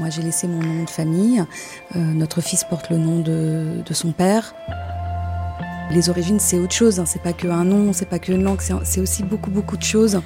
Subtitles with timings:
[0.00, 1.44] Moi, j'ai laissé mon nom de famille.
[1.94, 4.54] Euh, notre fils porte le nom de, son père.
[5.90, 6.98] Les origines, c'est autre chose.
[6.98, 7.04] hein.
[7.06, 9.76] C'est pas que un nom, c'est pas que une langue, c'est c'est aussi beaucoup, beaucoup
[9.76, 10.22] de choses.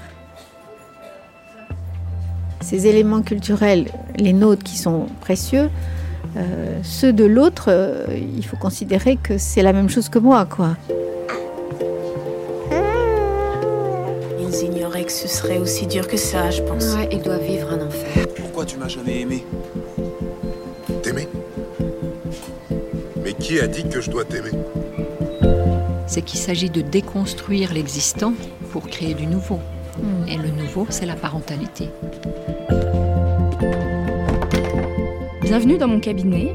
[2.61, 5.69] Ces éléments culturels, les nôtres qui sont précieux,
[6.37, 10.47] euh, ceux de l'autre, euh, il faut considérer que c'est la même chose que moi,
[10.47, 10.77] quoi.
[14.55, 16.95] Ils ignoraient que ce serait aussi dur que ça, je pense.
[16.95, 18.29] Ouais, ils doivent vivre un enfer.
[18.37, 19.45] Pourquoi tu m'as jamais aimé
[21.03, 21.27] T'aimer
[23.25, 24.53] Mais qui a dit que je dois t'aimer
[26.07, 28.33] C'est qu'il s'agit de déconstruire l'existant
[28.71, 29.59] pour créer du nouveau.
[30.29, 31.89] Et le nouveau, c'est la parentalité.
[35.43, 36.55] Bienvenue dans mon cabinet.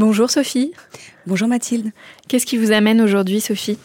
[0.00, 0.72] Bonjour Sophie,
[1.26, 1.92] Bonjour Mathilde.
[2.26, 3.76] qu'est-ce qui vous amène aujourd'hui Sophie?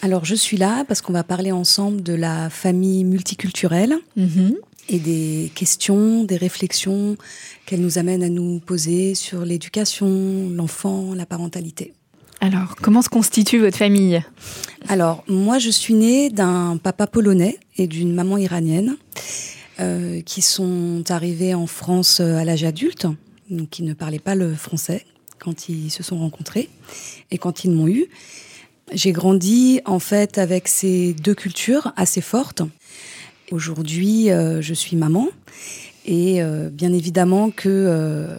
[0.00, 3.96] Alors, je suis là parce qu'on va parler ensemble de la famille multiculturelle
[4.88, 7.18] et des questions, des réflexions
[7.66, 11.92] qu'elle nous amène à nous poser sur l'éducation, l'enfant, la parentalité.
[12.40, 14.22] Alors, comment se constitue votre famille?
[14.88, 18.96] Alors, moi, je suis née d'un papa polonais et d'une maman iranienne
[19.80, 23.06] euh, qui sont arrivés en France euh, à l'âge adulte,
[23.50, 25.04] donc qui ne parlaient pas le français
[25.42, 26.70] quand ils se sont rencontrés
[27.30, 28.06] et quand ils m'ont eu.
[28.92, 32.62] J'ai grandi en fait avec ces deux cultures assez fortes.
[33.50, 35.28] Aujourd'hui, euh, je suis maman
[36.04, 38.36] et euh, bien évidemment que euh,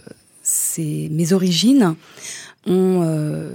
[0.78, 1.94] mes origines
[2.66, 3.54] ont euh,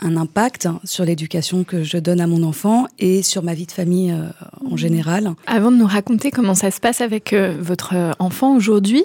[0.00, 3.72] un impact sur l'éducation que je donne à mon enfant et sur ma vie de
[3.72, 4.28] famille euh,
[4.70, 5.34] en général.
[5.46, 9.04] Avant de nous raconter comment ça se passe avec euh, votre euh, enfant aujourd'hui,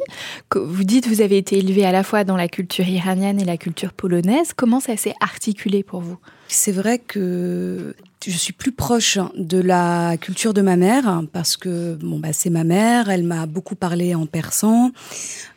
[0.55, 3.45] vous dites que vous avez été élevé à la fois dans la culture iranienne et
[3.45, 6.17] la culture polonaise, comment ça s'est articulé pour vous?
[6.47, 11.95] C'est vrai que je suis plus proche de la culture de ma mère parce que
[11.95, 14.91] bon bah c'est ma mère, elle m'a beaucoup parlé en persan.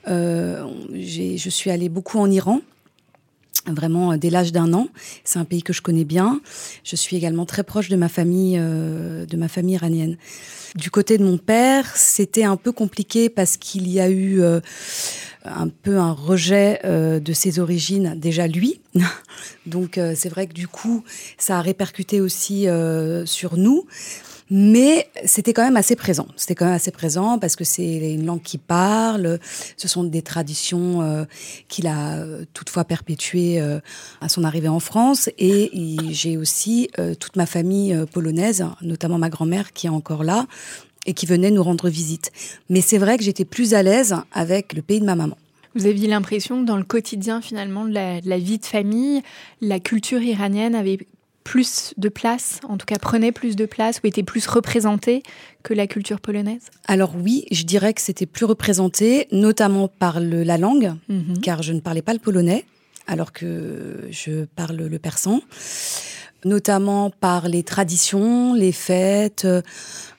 [0.08, 2.60] Euh, je suis allée beaucoup en Iran.
[3.66, 4.88] Vraiment euh, dès l'âge d'un an,
[5.24, 6.40] c'est un pays que je connais bien.
[6.84, 10.16] Je suis également très proche de ma famille, euh, de ma famille iranienne.
[10.74, 14.60] Du côté de mon père, c'était un peu compliqué parce qu'il y a eu euh,
[15.44, 18.80] un peu un rejet de ses origines déjà lui.
[19.66, 21.04] Donc c'est vrai que du coup,
[21.38, 22.66] ça a répercuté aussi
[23.24, 23.86] sur nous.
[24.48, 26.28] Mais c'était quand même assez présent.
[26.36, 29.40] C'était quand même assez présent parce que c'est une langue qui parle.
[29.76, 31.24] Ce sont des traditions euh,
[31.68, 33.80] qu'il a euh, toutefois perpétuées euh,
[34.20, 35.28] à son arrivée en France.
[35.38, 35.70] Et
[36.10, 36.88] j'ai aussi
[37.20, 40.46] toute ma famille polonaise, notamment ma grand-mère qui est encore là
[41.06, 42.32] et qui venait nous rendre visite.
[42.68, 45.36] Mais c'est vrai que j'étais plus à l'aise avec le pays de ma maman.
[45.74, 49.22] Vous aviez l'impression que dans le quotidien finalement de la vie de famille,
[49.60, 50.98] la culture iranienne avait
[51.50, 55.22] plus de place, en tout cas prenait plus de place ou était plus représentée
[55.62, 60.42] que la culture polonaise Alors oui, je dirais que c'était plus représenté, notamment par le-
[60.42, 61.40] la langue, Mhm.
[61.42, 62.64] car je ne parlais pas le polonais,
[63.06, 65.40] alors que je parle le persan,
[66.44, 69.46] notamment par les traditions, les fêtes,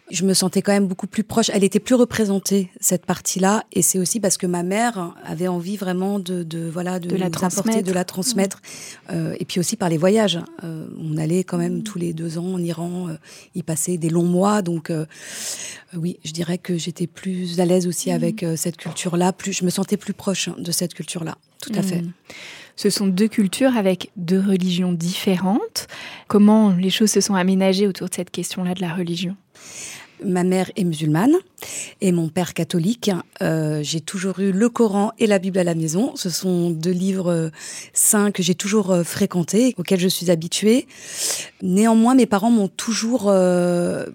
[0.09, 1.49] je me sentais quand même beaucoup plus proche.
[1.53, 5.77] Elle était plus représentée cette partie-là, et c'est aussi parce que ma mère avait envie
[5.77, 7.83] vraiment de, de voilà de, De la transmettre.
[7.83, 8.61] de la transmettre,
[9.09, 10.39] Euh, et puis aussi par les voyages.
[10.63, 13.17] Euh, on allait quand même tous les deux ans en Iran, euh,
[13.55, 15.05] y passer des longs mois, donc euh,
[15.95, 19.33] oui, je dirais que j'étais plus à l'aise aussi avec euh, cette culture-là.
[19.33, 21.37] Plus, je me sentais plus proche de cette culture-là.
[21.61, 22.01] Tout à fait.
[22.01, 22.13] Mm.
[22.75, 25.87] Ce sont deux cultures avec deux religions différentes.
[26.27, 29.35] Comment les choses se sont aménagées autour de cette question-là de la religion?
[30.23, 31.35] Ma mère est musulmane
[32.01, 33.11] et mon père catholique.
[33.41, 36.15] Euh, j'ai toujours eu le Coran et la Bible à la maison.
[36.15, 37.49] Ce sont deux livres euh,
[37.93, 40.87] saints que j'ai toujours euh, fréquentés, auxquels je suis habituée.
[41.61, 44.07] Néanmoins, mes parents m'ont toujours euh,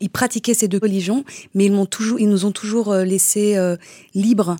[0.00, 1.24] ils pratiquaient ces deux religions,
[1.54, 3.76] mais ils m'ont toujours, ils nous ont toujours euh, laissé euh,
[4.14, 4.56] libres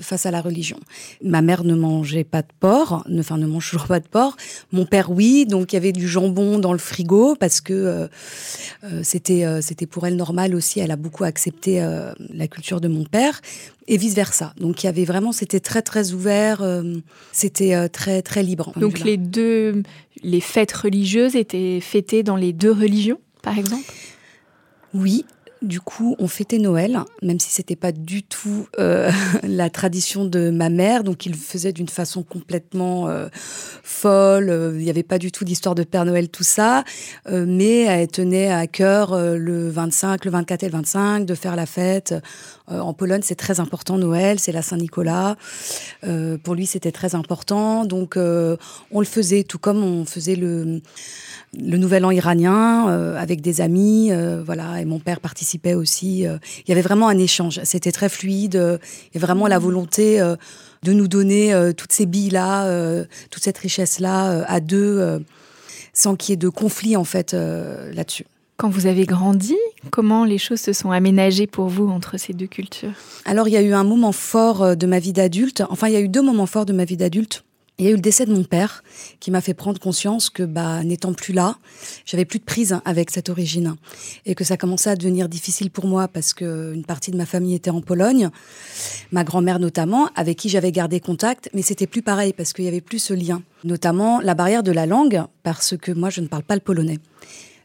[0.00, 0.78] face à la religion.
[1.22, 4.36] Ma mère ne mangeait pas de porc, ne, enfin ne mange toujours pas de porc.
[4.72, 8.08] Mon père oui, donc il y avait du jambon dans le frigo parce que euh,
[8.84, 10.80] euh, c'était euh, c'était pour elle normal aussi.
[10.80, 13.40] Elle a beaucoup accepté euh, la culture de mon père
[13.88, 14.52] et vice versa.
[14.60, 16.82] Donc il y avait vraiment, c'était très très ouvert, euh,
[17.32, 18.72] c'était euh, très très libre.
[18.76, 19.82] Donc les deux,
[20.22, 23.84] les fêtes religieuses étaient fêtées dans les deux religions, par exemple?
[24.94, 25.24] Oui,
[25.66, 29.10] du coup, on fêtait Noël, même si c'était pas du tout euh,
[29.42, 31.04] la tradition de ma mère.
[31.04, 34.48] Donc, il faisait d'une façon complètement euh, folle.
[34.48, 36.84] Euh, Il n'y avait pas du tout d'histoire de Père Noël, tout ça.
[37.28, 41.66] Mais elle tenait à cœur le 25, le 24 et le 25 de faire la
[41.66, 42.14] fête.
[42.68, 45.36] En Pologne, c'est très important Noël, c'est la Saint-Nicolas.
[46.42, 47.84] Pour lui, c'était très important.
[47.84, 50.80] Donc, on le faisait tout comme on faisait le
[51.54, 52.86] nouvel an iranien
[53.16, 54.10] avec des amis,
[54.44, 56.26] voilà, et mon père participait aussi.
[56.26, 56.38] euh.
[56.66, 58.78] il y avait vraiment un échange, c'était très fluide, euh,
[59.14, 60.36] et vraiment la volonté euh,
[60.82, 62.68] de nous donner euh, toutes ces billes-là,
[63.30, 65.20] toute cette richesse-là à deux,
[65.92, 68.26] sans qu'il y ait de conflit en fait là-dessus.
[68.56, 69.56] Quand vous avez grandi,
[69.90, 72.92] comment les choses se sont aménagées pour vous entre ces deux cultures?
[73.24, 75.96] Alors il y a eu un moment fort de ma vie d'adulte, enfin il y
[75.96, 77.44] a eu deux moments forts de ma vie d'adulte.
[77.78, 78.82] Il y a eu le décès de mon père
[79.20, 81.58] qui m'a fait prendre conscience que, bah, n'étant plus là,
[82.06, 83.76] j'avais plus de prise avec cette origine
[84.24, 87.26] et que ça commençait à devenir difficile pour moi parce que une partie de ma
[87.26, 88.30] famille était en Pologne,
[89.12, 92.68] ma grand-mère notamment, avec qui j'avais gardé contact, mais c'était plus pareil parce qu'il y
[92.68, 96.28] avait plus ce lien, notamment la barrière de la langue parce que moi je ne
[96.28, 96.98] parle pas le polonais.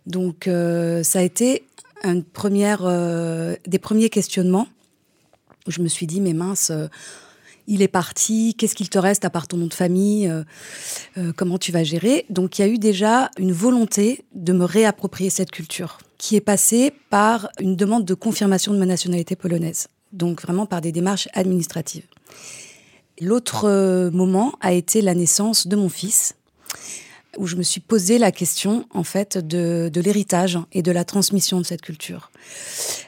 [0.07, 1.63] Donc euh, ça a été
[2.03, 4.67] une première, euh, des premiers questionnements
[5.67, 6.69] où je me suis dit mais mince.
[6.69, 6.87] euh,
[7.67, 10.43] il est parti, qu'est-ce qu'il te reste à part ton nom de famille, euh,
[11.17, 12.25] euh, comment tu vas gérer.
[12.29, 16.41] Donc il y a eu déjà une volonté de me réapproprier cette culture, qui est
[16.41, 21.27] passée par une demande de confirmation de ma nationalité polonaise, donc vraiment par des démarches
[21.33, 22.05] administratives.
[23.19, 26.35] L'autre euh, moment a été la naissance de mon fils,
[27.37, 31.05] où je me suis posé la question en fait de, de l'héritage et de la
[31.05, 32.31] transmission de cette culture.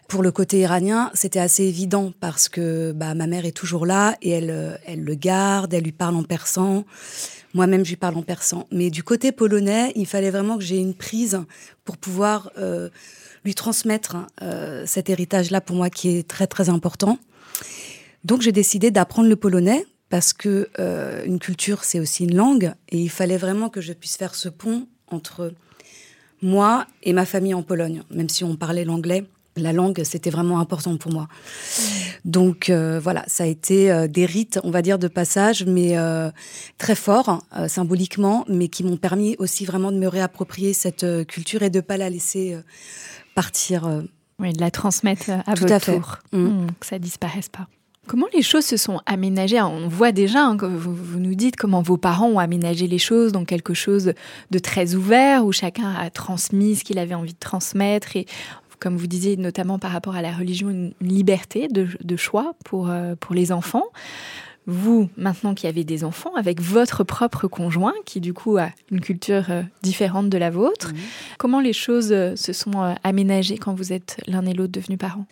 [0.08, 4.16] Pour le côté iranien, c'était assez évident parce que bah, ma mère est toujours là
[4.22, 6.86] et elle, elle le garde, elle lui parle en persan.
[7.54, 8.66] Moi-même, je lui parle en persan.
[8.72, 11.40] Mais du côté polonais, il fallait vraiment que j'ai une prise
[11.86, 12.90] pour pouvoir euh,
[13.46, 17.20] lui transmettre euh, cet héritage-là pour moi qui est très très important.
[18.24, 22.72] Donc j'ai décidé d'apprendre le polonais parce que euh, une culture c'est aussi une langue
[22.90, 25.56] et il fallait vraiment que je puisse faire ce pont entre
[26.44, 29.26] moi et ma famille en Pologne, même si on parlait l'anglais.
[29.56, 31.28] La langue, c'était vraiment important pour moi.
[32.26, 35.96] Donc euh, voilà, ça a été euh, des rites, on va dire, de passage, mais
[36.78, 41.72] très forts symboliquement, mais qui m'ont permis aussi vraiment de me réapproprier cette culture et
[41.72, 42.56] de pas la laisser
[43.34, 44.04] partir.
[44.38, 45.96] Oui, de la transmettre à Tout votre à fait.
[45.96, 46.38] tour, Mm.
[46.38, 47.68] Mm, que ça disparaisse pas.
[48.06, 49.62] Comment les choses se sont aménagées?
[49.62, 52.98] On voit déjà, hein, que vous, vous nous dites comment vos parents ont aménagé les
[52.98, 54.14] choses, donc quelque chose
[54.52, 58.26] de très ouvert, où chacun a transmis ce qu'il avait envie de transmettre, et
[58.80, 62.56] comme vous disiez, notamment par rapport à la religion, une une liberté de, de choix
[62.66, 63.86] pour, euh, pour les enfants.
[64.66, 69.00] Vous, maintenant qui avez des enfants, avec votre propre conjoint, qui du coup a une
[69.00, 70.92] culture euh, différente de la vôtre,
[71.38, 75.26] comment les choses euh, se sont aménagées quand vous êtes l'un et l'autre devenus parents?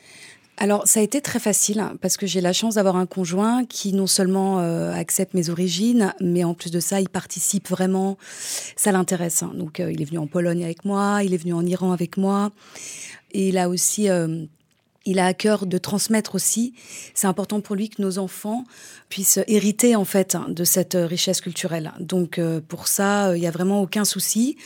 [0.58, 3.66] Alors, ça a été très facile hein, parce que j'ai la chance d'avoir un conjoint
[3.66, 8.18] qui non seulement euh, accepte mes origines, mais en plus de ça, il participe vraiment.
[8.76, 9.42] Ça l'intéresse.
[9.42, 9.54] hein.
[9.56, 12.16] Donc, euh, il est venu en Pologne avec moi, il est venu en Iran avec
[12.18, 12.52] moi,
[13.32, 14.10] et il a aussi.
[14.10, 14.46] euh,
[15.06, 16.74] il a à cœur de transmettre aussi.
[17.16, 18.66] C'est important pour lui que nos enfants
[19.10, 21.92] puissent hériter en fait hein, de cette euh, richesse culturelle.
[22.00, 24.58] Donc euh, pour ça, euh, il y a vraiment aucun souci.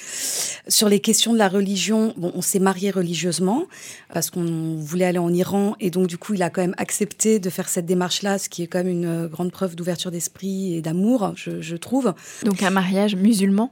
[0.68, 3.65] Sur les questions de la religion, bon, on s'est marié religieusement
[4.13, 7.39] parce qu'on voulait aller en Iran et donc du coup, il a quand même accepté
[7.39, 10.82] de faire cette démarche-là, ce qui est quand même une grande preuve d'ouverture d'esprit et
[10.82, 12.13] d'amour, je trouve.
[12.44, 13.72] Donc un mariage musulman?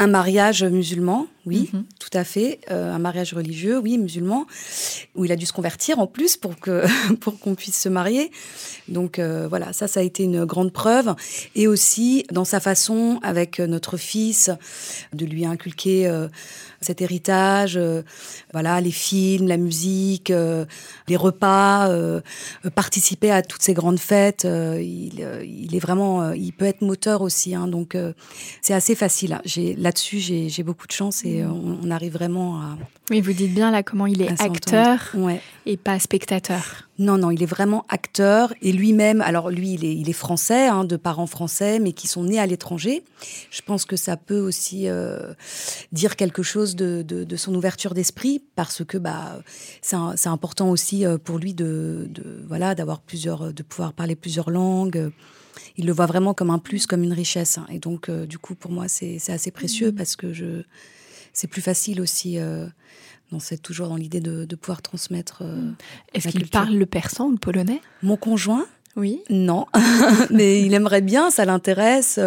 [0.00, 1.84] Un mariage musulman, oui, mhm.
[1.98, 2.60] tout à fait.
[2.70, 4.46] Euh, un mariage religieux, oui, musulman,
[5.16, 6.84] où il a dû se convertir en plus pour que
[7.20, 8.30] pour qu'on puisse se marier.
[8.86, 11.16] Donc euh, voilà, ça, ça a été une grande preuve.
[11.56, 14.50] Et aussi dans sa façon, avec notre fils,
[15.12, 16.28] de lui inculquer euh,
[16.80, 18.02] cet héritage, euh,
[18.52, 20.64] voilà, les films, la musique, euh,
[21.08, 22.20] les repas, euh,
[22.74, 24.46] participer à toutes ces grandes fêtes.
[24.46, 27.96] Il, il, est vraiment, il peut être moteur aussi, hein, donc
[28.62, 29.34] c'est assez facile.
[29.34, 29.42] Hein.
[29.44, 32.78] J'ai là-dessus, j'ai beaucoup de chance et on, on, arrive vraiment à.
[33.10, 35.40] Oui, vous dites bien là comment il est acteur ouais.
[35.68, 36.88] Et pas spectateur.
[36.98, 39.20] Non, non, il est vraiment acteur et lui-même.
[39.20, 42.40] Alors lui, il est, il est français, hein, de parents français, mais qui sont nés
[42.40, 43.04] à l'étranger.
[43.50, 45.34] Je pense que ça peut aussi euh,
[45.92, 49.42] dire quelque chose de, de, de son ouverture d'esprit, parce que bah
[49.82, 54.48] c'est important aussi euh, pour lui de, de voilà d'avoir plusieurs, de pouvoir parler plusieurs
[54.48, 55.12] langues.
[55.76, 57.58] Il le voit vraiment comme un plus, comme une richesse.
[57.58, 57.66] Hein.
[57.70, 59.94] Et donc, euh, du coup, pour moi, c'est assez précieux mmh.
[59.94, 60.62] parce que je
[61.34, 62.38] c'est plus facile aussi
[63.38, 65.42] c'est toujours dans l'idée de, pouvoir transmettre.
[65.42, 65.76] Euh, mm.
[66.14, 67.80] Est-ce qu'il parle le persan ou le polonais?
[68.02, 68.66] Mon conjoint?
[68.96, 69.20] Oui.
[69.30, 69.66] Non,
[70.30, 72.18] mais il aimerait bien, ça l'intéresse.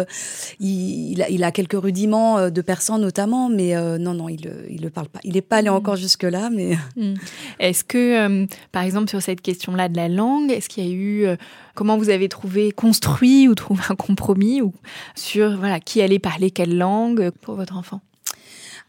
[0.58, 4.80] Il, il, a, quelques rudiments euh, de persan notamment, mais euh, non, non, il ne
[4.80, 5.18] le parle pas.
[5.22, 5.74] Il n'est pas allé mm.
[5.74, 6.78] encore jusque-là, mais...
[6.94, 7.14] Mm.
[7.58, 11.26] Est-ce que, par exemple, sur cette question-là de la langue, est-ce qu'il y a eu...
[11.74, 14.74] comment vous avez trouvé, construit ou trouvé un compromis ou
[15.14, 18.00] sur voilà, qui allait parler quelle langue pour votre enfant?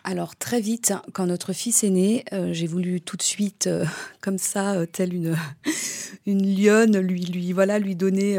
[0.05, 3.85] Alors très vite, quand notre fils est né, euh, j'ai voulu tout de suite, euh,
[4.21, 5.13] comme ça, euh, telle
[6.25, 8.37] une lionne, lui lui voilà lui donner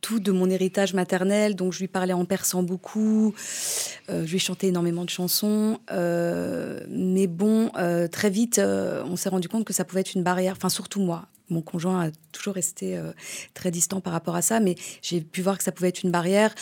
[0.00, 1.56] tout de mon héritage maternel.
[1.56, 3.34] Donc je lui parlais en persan beaucoup,
[4.08, 5.78] je lui chantais énormément de chansons.
[5.90, 7.70] mais bon,
[8.12, 10.54] très vite, on s'est rendu compte que ça pouvait être une barrière.
[10.56, 13.00] Enfin surtout moi, mon conjoint a toujours resté
[13.54, 16.10] très distant par rapport à ça, mais j'ai pu voir que ça pouvait être une
[16.10, 16.54] barrière.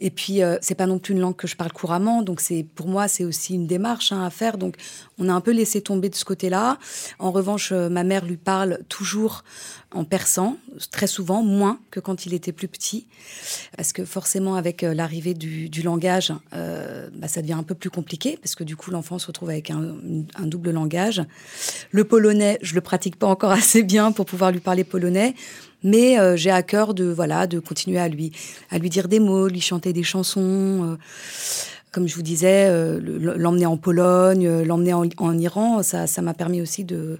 [0.00, 2.64] Et puis, euh, c'est pas non plus une langue que je parle couramment, donc c'est
[2.74, 4.56] pour moi c'est aussi une démarche hein, à faire.
[4.56, 4.76] Donc,
[5.18, 6.78] on a un peu laissé tomber de ce côté-là.
[7.18, 9.44] En revanche, euh, ma mère lui parle toujours
[9.92, 10.56] en persan,
[10.90, 13.08] très souvent, moins que quand il était plus petit,
[13.76, 18.54] parce que forcément, avec l'arrivée du, langage, bah, ça devient un peu plus compliqué, parce
[18.54, 19.96] que du coup, l'enfant se retrouve avec un,
[20.36, 21.24] un, double langage.
[21.90, 25.34] Le polonais, je le pratique pas encore assez bien pour pouvoir lui parler polonais,
[25.82, 28.32] mais euh, j'ai à cœur de voilà de continuer à lui
[28.70, 30.40] à lui dire des mots, lui chanter des chansons.
[30.40, 30.96] Euh,
[31.92, 33.00] comme je vous disais, euh,
[33.36, 37.18] l'emmener en Pologne, l'emmener en, Iran, ça m'a permis aussi de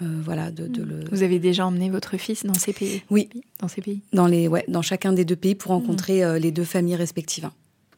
[0.00, 1.04] voilà de, le.
[1.10, 3.02] Vous avez déjà emmené votre fils dans ces pays?
[3.10, 3.28] Oui,
[3.60, 4.00] dans ces pays?
[4.12, 7.48] Dans les ouais, dans chacun des deux pays pour rencontrer les deux familles respectives.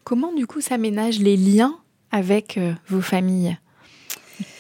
[0.05, 1.77] Comment du coup s'aménagent les liens
[2.11, 3.57] avec vos familles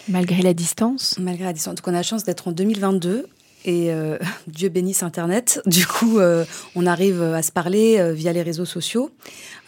[0.09, 1.19] Malgré la distance?
[1.21, 1.77] Malgré la distance.
[1.77, 3.27] Donc on a la chance d'être en 2022
[3.69, 5.61] et euh, Dieu bénisse Internet.
[5.67, 6.45] Du coup, euh,
[6.75, 9.11] on arrive à se parler euh, via les réseaux sociaux,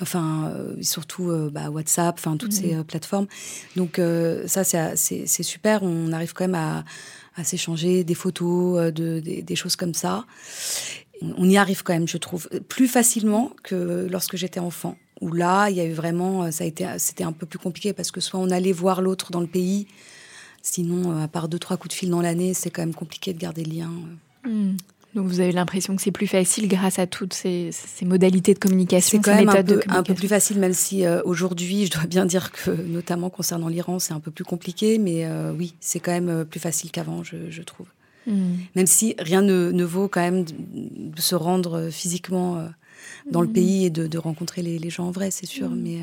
[0.00, 2.84] enfin surtout bah, WhatsApp, enfin toutes ces mhm.
[2.84, 3.26] plateformes.
[3.76, 4.00] Donc
[4.46, 5.82] ça, c'est super.
[5.82, 6.84] On arrive quand même à,
[7.36, 10.24] à s'échanger des photos, de, des, des, choses comme ça.
[11.36, 14.96] On y arrive quand même, je trouve, plus facilement que lorsque j'étais enfant.
[15.20, 17.92] Où là, il y a eu vraiment, ça a été, c'était un peu plus compliqué
[17.92, 19.86] parce que soit on allait voir l'autre dans le pays,
[20.62, 23.32] Sinon, euh, à part deux, trois coups de fil dans l'année, c'est quand même compliqué
[23.32, 23.90] de garder le lien.
[24.46, 24.48] Euh.
[24.48, 24.76] Hmm.
[25.14, 29.18] Donc vous avez l'impression que c'est plus facile grâce à toutes ces, modalités de communication,
[29.18, 32.06] c'est quand même un peu, un peu, plus facile, même si euh, aujourd'hui, je dois
[32.06, 35.26] bien dire que, notamment concernant l'Iran, c'est un peu plus compliqué, mais
[35.58, 37.88] oui, c'est quand même plus facile qu'avant, je, trouve.
[38.28, 38.58] Hmm.
[38.76, 42.68] Même si rien ne, vaut quand même de, se rendre physiquement
[43.28, 43.52] dans le hmm.
[43.52, 45.70] pays et de, rencontrer les, gens en vrai, c'est sûr.
[45.70, 46.02] Mais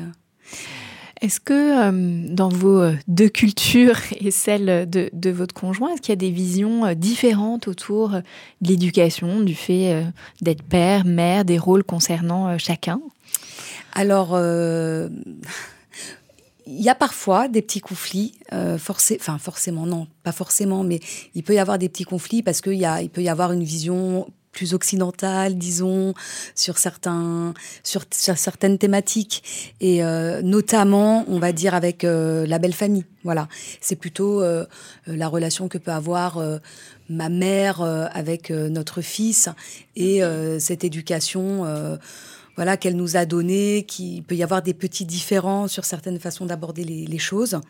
[1.20, 1.52] est-ce que
[1.88, 6.16] euh, dans vos euh, deux cultures et celle de, votre conjoint, est-ce qu'il y a
[6.16, 8.22] des visions euh, différentes autour de
[8.68, 10.04] l'éducation, du fait
[10.40, 13.00] d'être père, mère, des rôles concernant chacun?
[13.92, 15.10] Alors, il
[16.66, 21.00] y a parfois des petits conflits, enfin forcément non, pas forcément, mais
[21.34, 24.26] il peut y avoir des petits conflits parce qu'il il peut y avoir une vision
[24.58, 26.14] plus occidentale, disons,
[26.56, 32.72] sur certains, sur, certaines thématiques, et euh, notamment, on va dire avec euh, la belle
[32.72, 33.04] famille.
[33.22, 33.46] Voilà,
[33.80, 34.66] c'est plutôt euh,
[35.06, 36.42] la relation que peut avoir
[37.08, 39.48] ma mère avec notre fils
[39.96, 40.22] et
[40.58, 41.66] cette éducation.
[42.56, 46.46] voilà qu'elle nous a donnée, qu'il peut y avoir des petits différends sur certaines façons
[46.46, 47.60] d'aborder les, les, choses.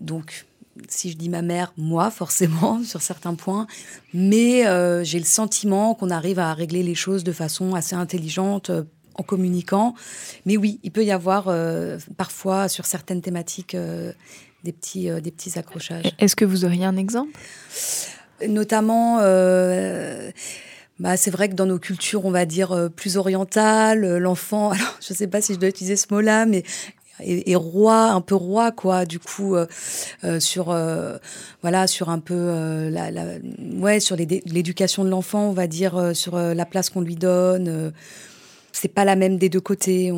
[0.00, 0.46] donc
[0.88, 3.66] si je dis ma mère, moi forcément sur certains points,
[4.14, 8.70] mais euh, j'ai le sentiment qu'on arrive à régler les choses de façon assez intelligente
[8.70, 9.94] euh, en communiquant.
[10.44, 13.74] Mais oui, il peut y avoir euh, parfois sur certaines thématiques
[14.64, 16.04] des, petits, des petits accrochages.
[16.18, 17.32] Est-ce que vous auriez un exemple?
[18.46, 19.20] Notamment...
[20.98, 25.12] Bah, c'est vrai que dans nos cultures, on va dire plus orientales, l'enfant, alors je
[25.12, 26.62] ne sais pas si je dois utiliser ce mot-là, mais
[27.20, 29.66] et, roi, un peu roi, quoi, du coup, euh,
[30.24, 31.16] euh, sur, euh,
[31.62, 33.24] voilà, sur un peu, la, la,
[33.78, 37.92] ouais, sur l'éducation de l'enfant, on va dire, sur la place qu'on lui donne
[38.72, 40.12] c'est pas la même des deux côtés.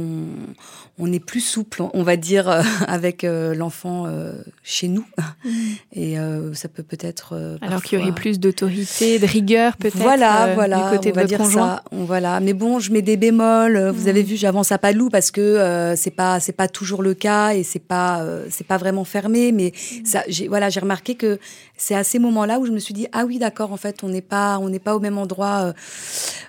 [0.98, 5.06] On est plus souple, on va dire, euh, avec euh, l'enfant euh, chez nous.
[5.44, 5.50] Mm.
[5.94, 6.16] Et
[6.54, 7.58] ça peut peut-être.
[7.60, 9.96] Alors qu'il y aurait plus d'autorité, de rigueur, peut-être.
[9.96, 10.90] Voilà, voilà.
[10.90, 11.82] Du côté on va dire ça.
[11.92, 12.40] voilà.
[12.40, 13.90] Mais bon, je mets des bémols.
[13.90, 14.08] Vous mm.
[14.08, 17.54] avez vu, j'avance à pas loup parce que c'est pas c'est pas toujours le cas
[17.54, 19.52] et c'est pas c'est pas vraiment fermé.
[19.52, 20.04] Mais mm.
[20.04, 21.38] ça, j'ai voilà, j'ai remarqué que
[21.76, 23.72] c'est à ces moments-là où je me suis dit ah oui, d'accord.
[23.72, 25.72] En fait, on n'est pas on n'est pas au même endroit.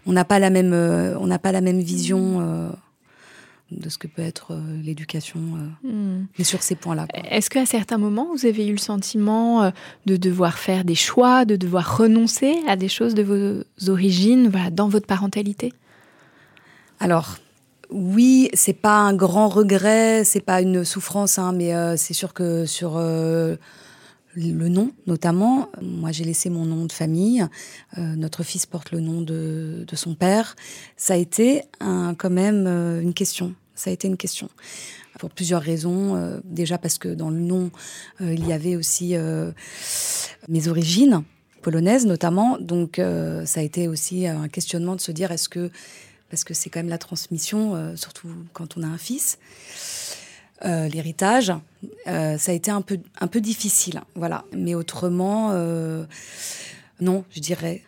[0.05, 2.71] on n'a pas la même on n'a pas la même vision
[3.71, 6.25] de ce que peut être euh, l'éducation, euh, hmm.
[6.37, 7.07] mais sur ces points-là.
[7.13, 9.69] Est-ce qu'à certains moments, vous avez eu le sentiment euh,
[10.05, 14.71] de devoir faire des choix, de devoir renoncer à des choses de vos origines voilà,
[14.71, 15.73] dans votre parentalité?
[16.99, 17.37] Alors,
[17.91, 22.65] oui, c'est pas un grand regret, c'est pas une souffrance, hein, mais c'est sûr que
[22.65, 23.01] sur
[24.39, 25.69] le nom, notamment.
[25.81, 27.45] Moi, j'ai laissé mon nom de famille.
[27.97, 30.55] notre fils porte le nom de, de, son père.
[30.97, 34.49] Ça a été quand même une question ça a été une question
[35.17, 36.15] pour plusieurs raisons.
[36.15, 37.71] Euh, déjà parce que dans le nom,
[38.21, 39.51] euh, il y avait aussi euh,
[40.47, 41.23] mes origines
[41.61, 42.57] polonaises notamment.
[42.59, 43.01] Donc
[43.45, 45.71] ça a été aussi un questionnement de se dire est-ce que,
[46.29, 49.39] parce que c'est quand même la transmission, surtout quand on a un fils,
[50.63, 51.53] l'héritage,
[52.05, 54.01] ça a été un peu, un peu difficile.
[54.15, 54.45] Voilà.
[54.53, 55.53] Mais autrement,
[56.99, 57.81] non, je dirais.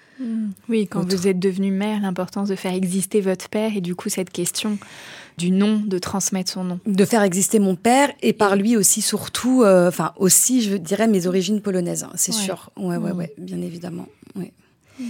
[0.70, 4.10] Oui, quand vous êtes devenue mère, l'importance de faire exister votre père et du coup
[4.10, 4.78] cette question
[5.38, 6.80] du nom, de transmettre son nom.
[6.86, 11.08] De faire exister mon père et par lui aussi surtout, euh, enfin aussi je dirais
[11.08, 12.70] mes origines polonaises, hein, c'est sûr.
[12.78, 13.18] Ouais, ouais, mm.
[13.18, 14.08] ouais, bien évidemment.
[14.36, 14.51] Ouais.
[15.00, 15.04] Mm.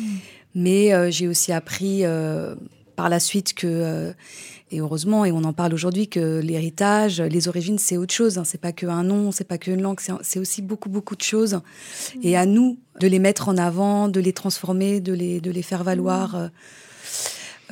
[0.56, 2.56] Mais euh, j'ai aussi appris euh,
[3.02, 4.14] par la suite que
[4.72, 8.38] et heureusement, et on en parle aujourd'hui, que l'héritage, les origines, c'est autre chose.
[8.38, 8.44] Hein.
[8.46, 11.56] C'est pas qu'un nom, c'est pas qu'une langue, c'est aussi beaucoup, beaucoup de choses.
[11.56, 12.20] Mm.
[12.24, 15.62] Et à nous de les mettre en avant, de les transformer, de les, de les
[15.62, 16.50] faire valoir.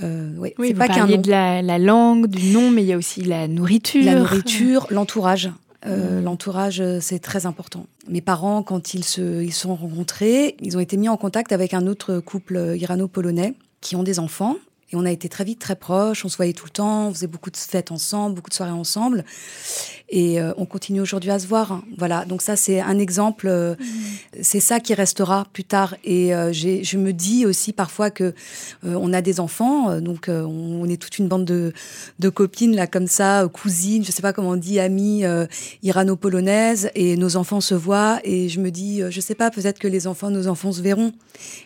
[0.04, 2.98] Euh, oui, c'est pas qu'un de la, la, langue, du nom, mais il y a
[2.98, 4.04] aussi la nourriture.
[4.04, 5.52] La nourriture, l'entourage.
[5.86, 6.24] Euh, mm.
[6.26, 7.86] L'entourage, euh, c'est très important.
[8.10, 11.74] Mes parents, quand ils se ils sont rencontrés, ils ont été mis en contact avec
[11.74, 14.58] un autre couple irano-polonais qui ont des enfants.
[14.92, 17.14] Et on a été très vite très proches, on se voyait tout le temps, on
[17.14, 19.24] faisait beaucoup de fêtes ensemble, beaucoup de soirées ensemble.
[20.12, 21.72] Et euh, on continue aujourd'hui à se voir.
[21.72, 21.84] Hein.
[21.98, 23.48] Voilà, donc ça c'est un exemple.
[23.48, 23.84] Euh, mmh.
[24.42, 25.96] C'est ça qui restera plus tard.
[26.04, 28.34] Et euh, je me dis aussi parfois que
[28.84, 31.74] on a des enfants, donc on, est toute une bande de,
[32.20, 35.24] de, copines là comme ça, cousines, je sais pas comment on dit, amies
[35.84, 38.20] irano-polonaises, et nos enfants se voient.
[38.24, 41.12] Et je me dis, je sais pas, peut-être que les enfants, nos enfants se verront.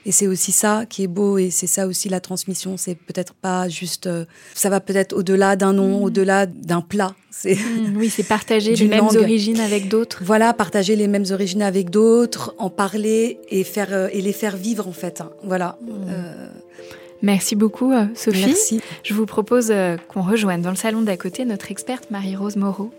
[0.05, 2.77] Et c'est aussi ça qui est beau, et c'est ça aussi la transmission.
[2.77, 4.09] C'est peut-être pas juste,
[4.53, 6.03] ça va peut-être au-delà d'un nom, mmh.
[6.03, 7.15] au-delà d'un plat.
[7.35, 10.21] C'est mmh, oui, c'est partager les mêmes origines avec d'autres.
[10.23, 14.55] Voilà, partager les mêmes origines avec d'autres, en parler et faire euh, et les faire
[14.55, 15.21] vivre en fait.
[15.21, 15.31] Hein.
[15.43, 15.77] Voilà.
[15.81, 15.91] Mmh.
[16.09, 16.47] Euh,
[17.23, 18.45] Merci beaucoup, euh, Sophie.
[18.47, 18.81] Merci.
[19.03, 19.73] Je vous propose
[20.09, 22.91] qu'on rejoigne dans le salon d'à côté notre experte Marie-Rose Moreau.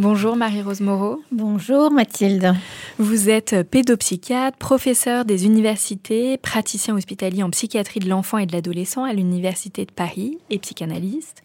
[0.00, 1.22] Bonjour Marie-Rose Moreau.
[1.30, 2.54] Bonjour Mathilde.
[2.96, 9.04] Vous êtes pédopsychiatre, professeur des universités, praticien hospitalier en psychiatrie de l'enfant et de l'adolescent
[9.04, 11.42] à l'Université de Paris et psychanalyste.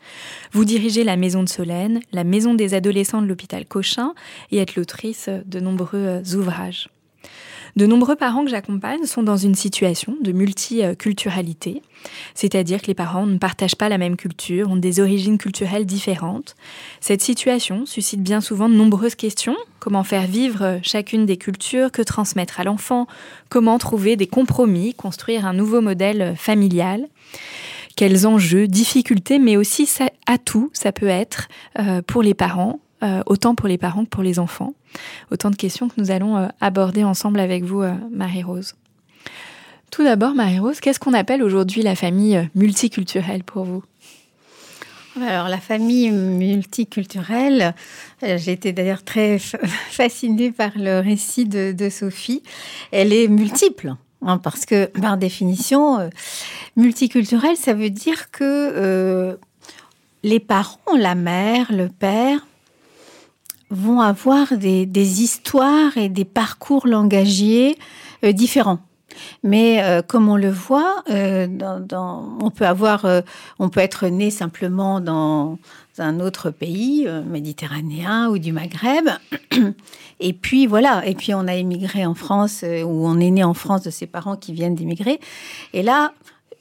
[0.54, 4.14] Vous dirigez la Maison de Solène, la Maison des adolescents de l'hôpital Cochin
[4.52, 6.88] et êtes l'autrice de nombreux ouvrages.
[7.76, 11.82] De nombreux parents que j'accompagne sont dans une situation de multiculturalité,
[12.34, 16.56] c'est-à-dire que les parents ne partagent pas la même culture, ont des origines culturelles différentes.
[17.02, 19.58] Cette situation suscite bien souvent de nombreuses questions.
[19.80, 23.08] Comment faire vivre chacune des cultures, que transmettre à l'enfant,
[23.50, 27.08] comment trouver des compromis, construire un nouveau modèle familial?
[27.98, 29.90] Quels enjeux, difficultés, mais aussi
[30.28, 34.24] atouts ça peut être euh, pour les parents euh, autant pour les parents que pour
[34.24, 34.74] les enfants.
[35.30, 38.76] Autant de questions que nous allons euh, aborder ensemble avec vous, euh, Marie-Rose.
[39.92, 43.84] Tout d'abord, Marie-Rose, qu'est-ce qu'on appelle aujourd'hui la famille multiculturelle pour vous?
[45.22, 47.74] Alors la famille multiculturelle,
[48.22, 49.40] j'ai été d'ailleurs très
[49.90, 52.44] fascinée par le récit de, Sophie.
[52.92, 53.94] Elle est multiple.
[54.22, 56.10] Hein, parce que par définition,
[56.76, 59.38] multiculturelle, ça veut dire que
[60.24, 62.46] les parents, la mère, le père,
[63.70, 67.78] vont avoir des, histoires et des parcours langagiers
[68.24, 68.80] euh, différents.
[69.44, 71.48] Mais euh, comme on le voit, euh,
[72.42, 73.06] on peut avoir,
[73.60, 75.58] on peut être né simplement dans
[75.98, 79.08] un autre pays méditerranéen ou du Maghreb,
[80.20, 83.54] et puis voilà, et puis on a émigré en France ou on est né en
[83.54, 85.22] France de ses parents qui viennent d'immigrer,
[85.74, 86.12] et là.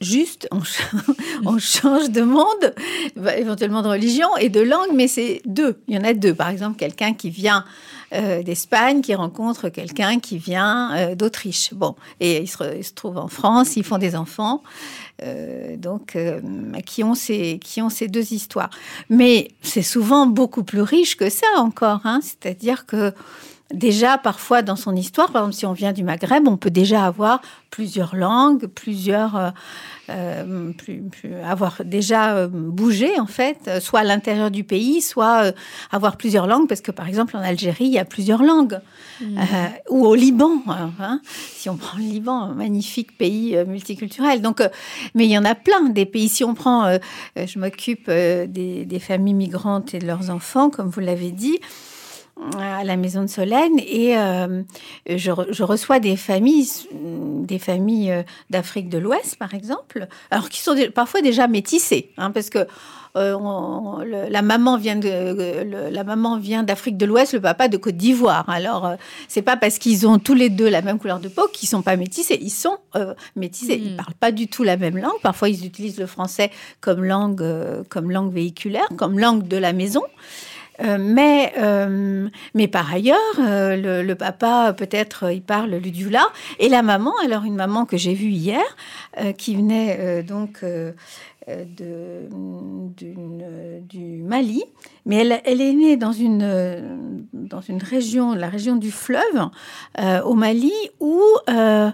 [0.01, 0.47] Juste,
[1.45, 2.73] on, change de monde,
[3.15, 5.79] bah, éventuellement de religion et de langue, mais c'est deux.
[5.87, 6.33] Il y en a deux.
[6.33, 7.63] Par exemple, quelqu'un qui vient
[8.13, 11.73] euh, d'Espagne qui rencontre quelqu'un qui vient euh, d'Autriche.
[11.73, 14.61] Bon, et ils se, trouvent en France, ils font des enfants,
[15.23, 16.17] euh, donc
[16.85, 18.69] qui ont ces qui ont ces deux histoires.
[19.09, 22.01] Mais c'est souvent beaucoup plus riche que ça encore.
[22.03, 22.19] Hein.
[22.21, 23.11] C'est-à-dire que
[23.73, 27.05] déjà parfois dans son histoire, par exemple si on vient du Maghreb, on peut déjà
[27.05, 29.49] avoir plusieurs langues, plusieurs euh,
[30.09, 31.03] euh, plus,
[31.43, 35.51] avoir déjà euh, bougé en fait, soit à l'intérieur du pays, soit
[35.91, 38.79] avoir plusieurs langues, parce que par exemple en Algérie il y a plusieurs langues,
[39.19, 39.39] mmh.
[39.89, 44.41] ou au Liban, hein, si on prend le Liban, magnifique pays multiculturel.
[44.41, 44.61] Donc,
[45.15, 46.29] mais il y en a plein des pays.
[46.29, 46.97] Si on prend,
[47.35, 51.59] je m'occupe des, des familles migrantes et de leurs enfants, comme vous l'avez dit
[52.59, 54.61] à la maison de Solène et euh,
[55.07, 60.75] je, reçois des familles, des familles euh, d'Afrique de l'Ouest par exemple, alors qui sont
[60.93, 62.67] parfois déjà métissées, hein, parce que
[63.15, 67.95] euh, la maman vient de la maman vient d'Afrique de l'Ouest, le papa de Côte
[67.95, 68.49] d'Ivoire.
[68.49, 68.95] Alors
[69.29, 71.81] c'est pas parce qu'ils ont tous les deux la même couleur de peau qu'ils sont
[71.81, 72.77] pas métissés, ils sont
[73.37, 73.79] métissés.
[73.81, 73.95] Ils hmm.
[73.95, 75.21] parlent pas du tout la même langue.
[75.23, 77.41] Parfois ils utilisent le français comme langue
[77.87, 80.01] comme langue véhiculaire, comme langue de la maison.
[80.83, 86.27] Euh, mais, euh, mais par ailleurs, euh, le, papa, peut-être, il parle l'udula.
[86.59, 88.63] Et la maman, alors une maman que j'ai vue hier,
[89.37, 92.27] qui venait donc de,
[93.79, 94.63] du Mali,
[95.05, 99.49] mais elle, elle, est née dans une, dans une région, la région du fleuve,
[100.25, 101.93] au Mali, où à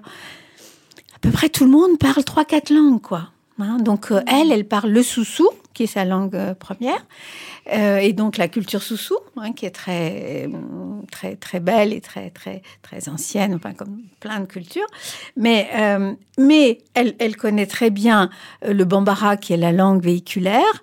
[1.21, 3.29] peu près tout le monde parle trois, quatre langues, quoi.
[3.59, 7.05] Donc elle, elle parle le soussou, qui est sa langue première.
[7.71, 10.49] Euh, et donc la culture Soussou, hein, qui est très,
[11.11, 14.87] très, très belle et très, très, très ancienne, enfin comme plein de cultures.
[15.37, 18.29] Mais, euh, mais elle, elle, connaît très bien
[18.65, 20.81] euh, le bambara, qui est la langue véhiculaire.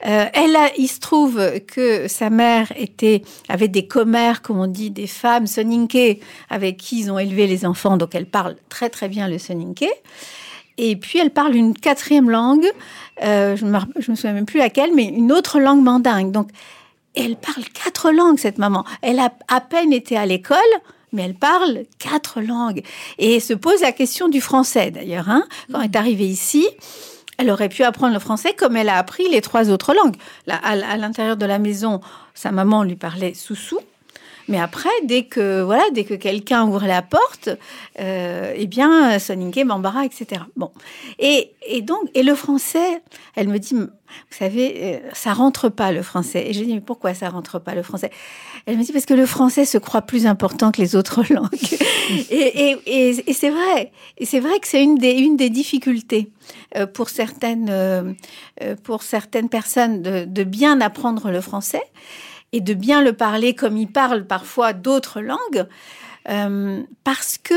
[0.00, 4.90] elle a, il se trouve que sa mère était, avait des commères, comme on dit,
[4.90, 9.08] des femmes soninké, avec qui ils ont élevé les enfants, donc elle parle très très
[9.08, 9.90] bien le soninké.
[10.82, 12.66] Et puis elle parle une quatrième langue,
[13.22, 16.32] euh, je ne me, souviens même plus laquelle, mais une autre langue mandingue.
[16.32, 16.48] Donc
[17.14, 18.86] elle parle quatre langues, cette maman.
[19.02, 20.58] Elle a à peine été à l'école,
[21.12, 22.82] mais elle parle quatre langues.
[23.18, 25.28] Et se pose la question du français, d'ailleurs.
[25.28, 25.44] Hein.
[25.70, 26.66] Quand elle est arrivée ici,
[27.36, 30.16] elle aurait pu apprendre le français comme elle a appris les trois autres langues.
[30.46, 32.00] Là, à, l'intérieur de la maison,
[32.32, 33.80] sa maman lui parlait sous-sous.
[34.50, 37.48] Mais après, dès que voilà, dès que quelqu'un ouvre la porte,
[38.00, 40.42] euh, eh bien, Soninke, Bambara, etc.
[40.56, 40.72] Bon,
[41.20, 43.00] et, et, donc, et le français,
[43.36, 43.86] elle me dit, vous
[44.28, 46.48] savez, euh, ça rentre pas le français.
[46.48, 48.10] Et je dis, mais pourquoi ça rentre pas le français?
[48.66, 51.48] Elle me dit parce que le français se croit plus important que les autres langues.
[52.30, 56.32] et, et, et c'est vrai, et c'est vrai que c'est une des une des difficultés
[56.76, 58.16] euh, pour certaines
[58.82, 61.82] pour certaines personnes de bien apprendre le français
[62.52, 65.66] et de bien le parler comme il parle parfois d'autres langues,
[66.28, 67.54] euh, parce que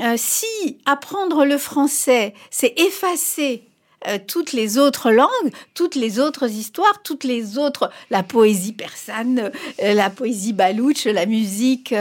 [0.00, 3.64] euh, si apprendre le français, c'est effacer
[4.06, 9.50] euh, toutes les autres langues, toutes les autres histoires, toutes les autres, la poésie persane,
[9.80, 11.94] la poésie balouche, la musique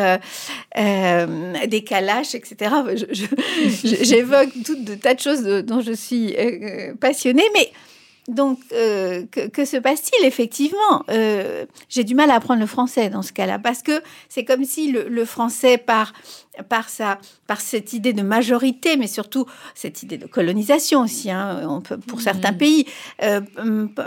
[0.76, 2.76] des kalash, etc.
[3.84, 6.36] J'évoque toutes de tas de choses dont je suis
[7.00, 7.72] passionnée, mais
[8.30, 13.22] donc, euh, que, se passe-t-il effectivement euh, J'ai du mal à apprendre le français dans
[13.22, 16.14] ce cas-là, parce que c'est comme si le, français, par,
[16.70, 21.68] par, sa, par cette idée de majorité, mais surtout cette idée de colonisation aussi, hein,
[21.68, 22.22] on peut, pour mmh.
[22.22, 22.86] certains pays,
[23.24, 23.42] euh,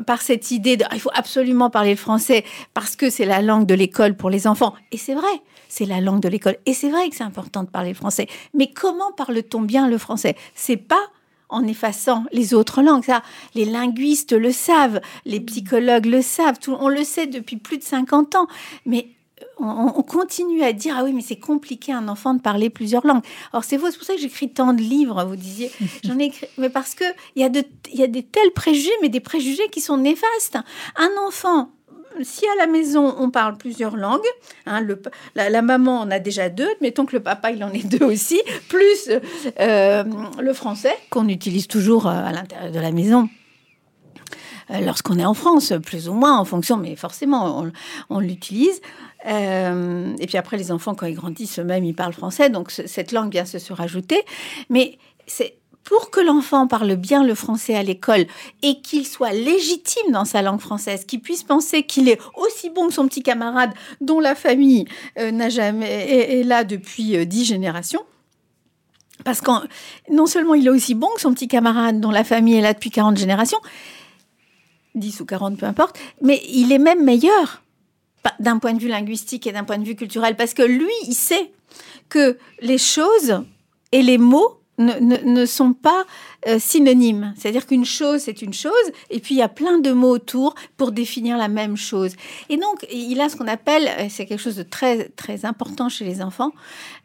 [0.07, 3.67] par cette idée de il faut absolument parler le français parce que c'est la langue
[3.67, 4.75] de l'école pour les enfants.
[4.93, 6.57] Et c'est vrai, c'est la langue de l'école.
[6.65, 8.29] Et c'est vrai que c'est important de parler le français.
[8.55, 10.37] Mais comment parle-t-on bien le français?
[10.55, 11.05] C'est pas
[11.49, 13.05] en effaçant les autres langues.
[13.05, 13.23] Ça,
[13.55, 17.85] les linguistes le savent, les psychologues le savent, tout, on le sait depuis plus de
[17.85, 18.47] 50 ans.
[18.85, 19.09] Mais
[19.59, 23.25] on, continue à dire ah oui mais c'est compliqué un enfant de parler plusieurs langues.
[23.53, 25.25] Alors c'est vous, c'est pour ça que j'écris tant de livres.
[25.25, 25.71] Vous disiez
[26.05, 27.05] j'en ai écrit, mais parce que
[27.35, 30.59] il y a de y a des tels préjugés, mais des préjugés qui sont néfastes.
[30.97, 31.71] Un enfant
[32.23, 34.21] si à la maison on parle plusieurs langues,
[34.67, 35.01] hein, le,
[35.35, 38.41] la, maman en a déjà deux, mettons que le papa il en est deux aussi,
[38.69, 39.11] plus
[39.61, 40.05] euh,
[40.39, 43.29] le français qu'on utilise toujours euh, à l'intérieur de la maison
[44.71, 47.65] euh, lorsqu'on est en France, plus ou moins en fonction, mais forcément
[48.11, 48.81] on, l'utilise.
[49.25, 53.33] Et puis après, les enfants, quand ils grandissent eux-mêmes, ils parlent français, donc cette langue
[53.33, 54.23] vient se, se rajouter.
[54.71, 58.27] Mais c'est pour que l'enfant parle bien le français à l'école
[58.63, 62.89] et qu'il soit légitime dans sa langue française, qu'il puisse penser qu'il est aussi bon
[62.89, 63.71] que son petit camarade
[64.01, 68.03] dont la famille euh, n'a jamais est, là depuis euh, dix générations.
[69.25, 69.51] Parce que
[70.11, 72.75] non seulement il est aussi bon que son petit camarade dont la famille est là
[72.75, 73.59] depuis 40 générations,
[74.97, 77.63] 10 ou 40, peu importe, mais il est même meilleur
[78.41, 81.15] d'un point de vue linguistique et d'un point de vue culturel, parce que lui, il
[81.15, 81.53] sait
[82.09, 83.45] que les choses
[83.93, 86.05] et les mots ne, sont pas
[86.47, 87.35] euh, synonymes.
[87.37, 88.73] C'est-à-dire qu'une chose, c'est une chose,
[89.11, 92.13] et puis il y a plein de mots autour pour définir la même chose.
[92.49, 95.89] Et donc, il a ce qu'on appelle, euh, c'est quelque chose de très, très important
[95.89, 96.53] chez les enfants,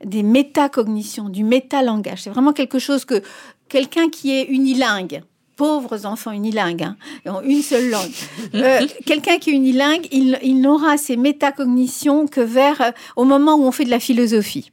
[0.03, 2.23] des métacognitions, du métalangage.
[2.23, 3.21] C'est vraiment quelque chose que
[3.69, 5.23] quelqu'un qui est unilingue,
[5.55, 8.11] pauvres enfants unilingues, hein, ont une seule langue.
[8.53, 13.63] Euh, quelqu'un qui est unilingue, il, il n'aura ces métacognitions que vers au moment où
[13.63, 14.71] on fait de la philosophie.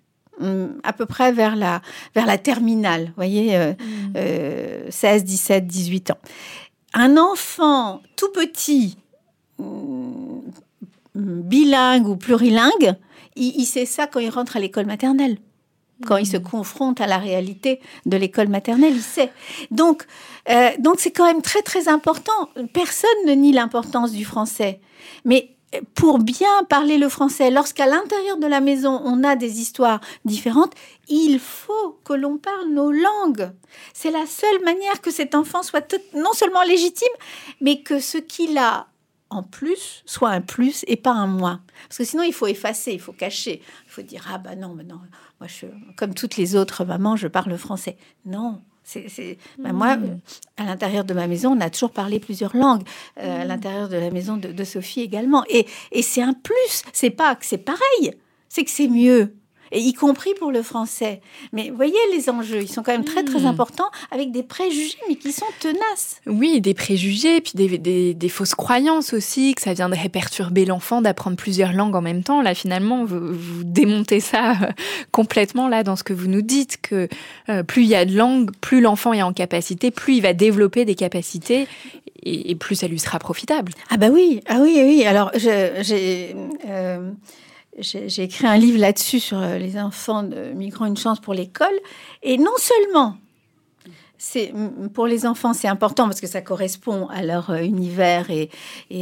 [0.85, 1.83] À peu près vers la,
[2.15, 3.75] vers la terminale, vous voyez,
[4.89, 6.19] 16, 17, 18 ans.
[6.95, 8.97] Un enfant tout petit,
[9.59, 10.43] hum,
[11.15, 12.95] bilingue ou plurilingue,
[13.37, 15.39] il, sait ça quand il rentre à l'école maternelle.
[16.07, 16.43] Quand il se mmh.
[16.43, 19.33] confronte à la réalité de l'école maternelle, il sait.
[19.71, 20.07] Donc,
[20.49, 22.51] euh, donc c'est quand même très très important.
[22.73, 24.81] Personne ne nie l'importance du français,
[25.25, 25.57] mais
[25.95, 30.75] pour bien parler le français, lorsqu'à l'intérieur de la maison, on a des histoires différentes,
[31.09, 33.51] il faut que l'on parle nos langues.
[33.93, 37.09] C'est la seule manière que cet enfant soit non seulement légitime,
[37.61, 38.89] mais que ce qu'il a
[39.31, 41.61] en plus soit un plus et pas un moins.
[41.89, 43.61] Parce que sinon, il faut effacer, il faut cacher.
[43.87, 45.01] Il faut dire, ah bah non, mais non,
[45.41, 47.97] moi, je, comme toutes les autres mamans, je parle français.
[48.25, 50.21] Non, c'est, ben moi, mmh.
[50.57, 52.83] à l'intérieur de ma maison, on a toujours parlé plusieurs langues.
[53.19, 53.49] Euh, à mmh.
[53.49, 55.45] l'intérieur de la maison de, de Sophie également.
[55.49, 56.83] Et, et c'est un plus.
[56.93, 58.13] C'est pas que c'est pareil.
[58.49, 59.35] C'est que c'est mieux
[59.73, 61.21] et y compris pour le français.
[61.53, 63.47] Mais voyez les enjeux, ils sont quand même très très hmm.
[63.47, 66.21] importants avec des préjugés, mais qui sont tenaces.
[66.27, 71.37] Oui, des préjugés, puis des, des, fausses croyances aussi, que ça viendrait perturber l'enfant d'apprendre
[71.37, 72.43] plusieurs langues en même temps.
[72.43, 74.73] Là, finalement, vous, démontez ça euh,
[75.13, 77.09] complètement là dans ce que vous nous dites, que
[77.49, 80.33] euh, plus il y a de langues, plus l'enfant est en capacité, plus il va
[80.33, 81.67] développer des capacités.
[82.25, 83.73] Et, plus ça lui sera profitable.
[83.91, 85.05] Ah bah oui, ah oui, oui.
[85.05, 86.35] Alors j'ai
[86.69, 87.11] euh,
[87.81, 91.75] j'ai écrit un livre là-dessus sur euh, les enfants de migrants, une chance pour l'école.
[92.23, 93.17] Et non seulement,
[94.17, 94.53] c'est
[94.95, 98.51] pour les enfants, c'est important parce que ça correspond à leur euh, univers et,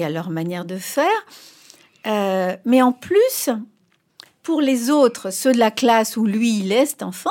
[0.05, 1.07] à leur manière de faire.
[2.07, 3.51] Euh, mais en plus,
[4.43, 7.31] pour les autres, ceux de la classe où lui, il est, cet enfant,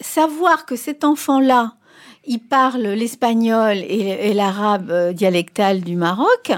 [0.00, 1.74] savoir que cet enfant-là,
[2.26, 6.50] il parle l'espagnol et, et l'arabe dialectal du Maroc,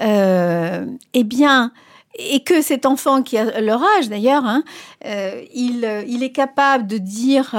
[0.00, 1.72] eh bien,
[2.16, 4.62] et que cet enfant qui a leur âge d'ailleurs, hein,
[5.04, 7.54] euh, il, il, est capable de dire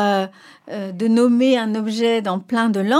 [0.71, 2.99] euh, de nommer un objet dans plein de langues,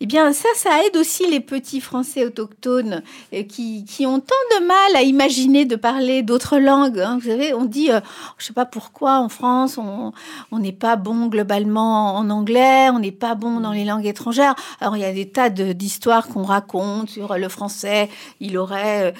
[0.00, 4.58] eh bien ça, ça aide aussi les petits Français autochtones euh, qui, qui, ont tant
[4.58, 6.98] de mal à imaginer de parler d'autres langues.
[6.98, 7.18] Hein.
[7.22, 8.00] Vous savez, on dit, euh,
[8.38, 13.12] je sais pas pourquoi en France, on n'est pas bon globalement en anglais, on n'est
[13.12, 14.56] pas bon dans les langues étrangères.
[14.80, 18.08] Alors il y a des tas d'histoires qu'on raconte sur le français,
[18.40, 19.14] il aurait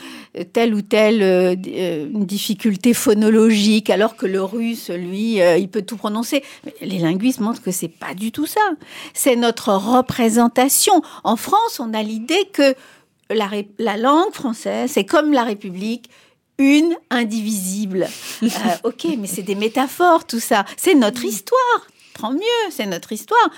[0.53, 6.42] telle ou telle difficulté phonologique, alors que le russe, lui, il peut tout prononcer.
[6.81, 8.60] les linguistes montrent que c'est pas du tout ça.
[9.14, 11.02] C'est notre représentation.
[11.24, 12.74] En France, on a l'idée que
[13.30, 16.10] la, langue française, c'est comme la République,
[16.58, 18.08] une indivisible.
[18.42, 20.64] Euh, ok, mais c'est des métaphores, tout ça.
[20.76, 21.86] C'est notre histoire.
[22.18, 23.48] Tant mieux, c'est notre histoire.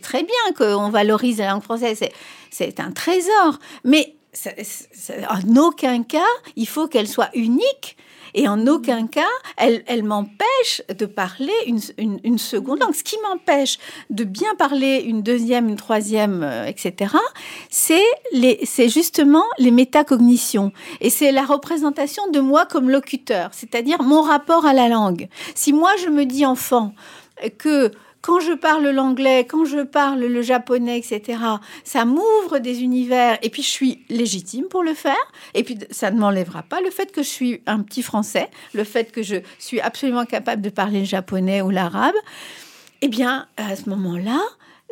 [0.00, 2.00] très bien qu'on valorise la langue française.
[2.50, 3.58] C'est un trésor.
[3.84, 4.14] Mais
[5.28, 6.20] en aucun cas,
[6.56, 7.96] il faut qu'elle soit unique
[8.34, 9.22] et en aucun cas,
[9.56, 12.94] elle, m'empêche de parler une, seconde langue.
[12.94, 13.78] Ce qui m'empêche
[14.10, 17.14] de bien parler une deuxième, une troisième, euh, etc.,
[17.70, 20.72] c'est justement les métacognitions.
[21.00, 25.28] Et c'est la représentation de moi comme locuteur, c'est-à-dire mon rapport à la langue.
[25.54, 26.94] Si moi, je me dis enfant
[27.58, 31.38] que quand je parle l'anglais, quand je parle le japonais, etc.,
[31.84, 35.14] ça m'ouvre des univers et puis je suis légitime pour le faire.
[35.54, 38.84] Et puis ça ne m'enlèvera pas le fait que je suis un petit français, le
[38.84, 42.16] fait que je suis absolument capable de parler le japonais ou l'arabe.
[43.00, 44.40] Eh bien, à ce moment-là,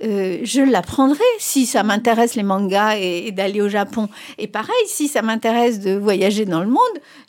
[0.03, 4.09] euh, je l'apprendrai si ça m'intéresse les mangas et, d'aller au Japon.
[4.39, 6.81] Et pareil, si ça m'intéresse de voyager dans le monde,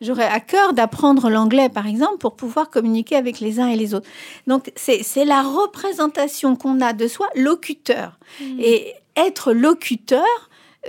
[0.02, 3.94] j'aurai à cœur d'apprendre l'anglais, par exemple, pour pouvoir communiquer avec les uns et les
[3.94, 4.08] autres.
[4.48, 8.20] Donc, c'est la représentation qu'on a de soi, locuteur.
[8.42, 8.60] Mmh.
[8.60, 10.26] Et être locuteur,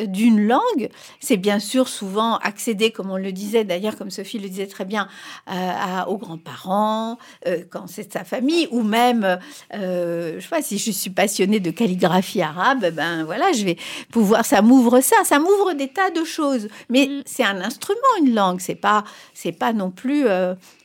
[0.06, 0.88] d'une langue,
[1.20, 4.84] c'est bien sûr souvent accéder, comme on le disait d'ailleurs, comme Sophie le disait très
[4.84, 5.08] bien,
[5.50, 9.38] euh, aux grands-parents, euh, quand c'est sa famille, ou même,
[9.74, 13.76] euh, je sais pas, si je suis passionnée de calligraphie arabe, ben voilà, je vais
[14.10, 16.68] pouvoir, ça m'ouvre ça, ça m'ouvre des tas de choses.
[16.88, 17.22] Mais mm.
[17.26, 20.26] c'est un instrument, une langue, c'est pas, c'est pas non plus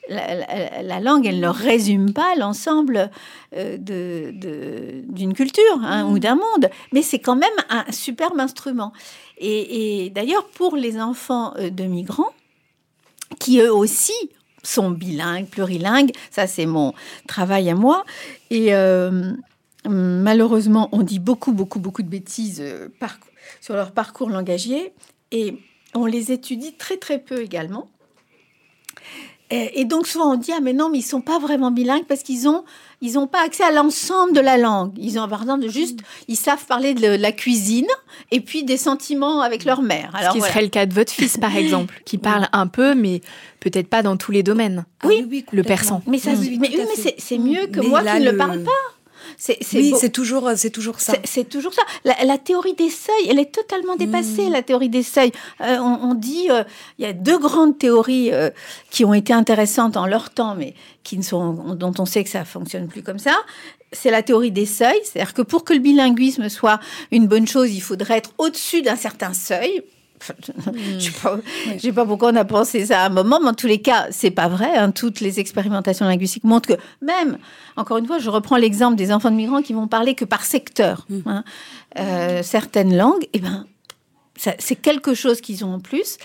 [0.09, 3.09] la, langue, elle ne résume pas l'ensemble
[3.55, 8.93] euh, d'une culture hein, ou d'un monde, mais c'est quand même un superbe instrument.
[9.37, 12.33] Et, d'ailleurs, pour les enfants euh, de migrants,
[13.39, 14.13] qui eux aussi
[14.61, 16.93] sont bilingues, plurilingues, ça c'est mon
[17.27, 18.05] travail à moi,
[18.49, 19.33] et euh,
[19.87, 22.63] malheureusement, on dit beaucoup, beaucoup, beaucoup de bêtises
[23.59, 24.93] sur leur parcours langagier,
[25.31, 25.57] et
[25.95, 27.89] on les étudie très, très peu également.
[29.53, 32.23] Et, donc souvent on dit ah mais non mais ils sont pas vraiment bilingues parce
[32.23, 32.63] qu'ils ont
[33.01, 34.93] ils ont pas accès à l'ensemble de la langue.
[34.97, 36.05] Ils ont par exemple juste mm.
[36.29, 37.87] ils savent parler de la cuisine
[38.31, 40.11] et puis des sentiments avec leur mère.
[40.15, 42.95] Alors, Ce qui serait le cas de votre fils par exemple qui parle un peu
[42.95, 43.21] mais
[43.59, 44.85] peut-être pas dans tous les domaines.
[45.03, 46.01] oui, oui le persan.
[46.07, 46.57] Mais ça mm.
[46.59, 48.71] mais, c'est mieux que moi qui ne le parle pas.
[49.45, 51.15] C'est, oui, c'est toujours, c'est toujours ça.
[51.25, 51.81] C'est, toujours ça.
[52.05, 54.53] La, théorie des seuils, elle est totalement dépassée, hmm.
[54.53, 55.33] la théorie des seuils.
[55.59, 56.63] Euh, on, dit, euh,
[56.97, 58.51] il y a deux grandes théories euh,
[58.89, 62.29] qui ont été intéressantes en leur temps, mais qui ne sont, dont on sait que
[62.29, 63.35] ça fonctionne plus comme ça.
[63.91, 66.79] C'est la théorie des seuils, c'est-à-dire que pour que le bilinguisme soit
[67.11, 69.83] une bonne chose, il faudrait être au-dessus d'un certain seuil.
[70.47, 73.67] Je ne sais, pas pourquoi on a pensé ça à un moment, mais en tous
[73.67, 74.75] les cas, c'est pas vrai.
[74.75, 74.91] Hein.
[74.91, 77.37] Toutes les expérimentations linguistiques montrent que même,
[77.75, 80.45] encore une fois, je reprends l'exemple des enfants de migrants qui vont parler que par
[80.45, 81.19] secteur mm.
[81.25, 81.43] hein.
[81.99, 83.23] euh, certaines langues.
[83.25, 83.65] Et eh ben,
[84.35, 86.17] c'est quelque chose qu'ils ont en plus.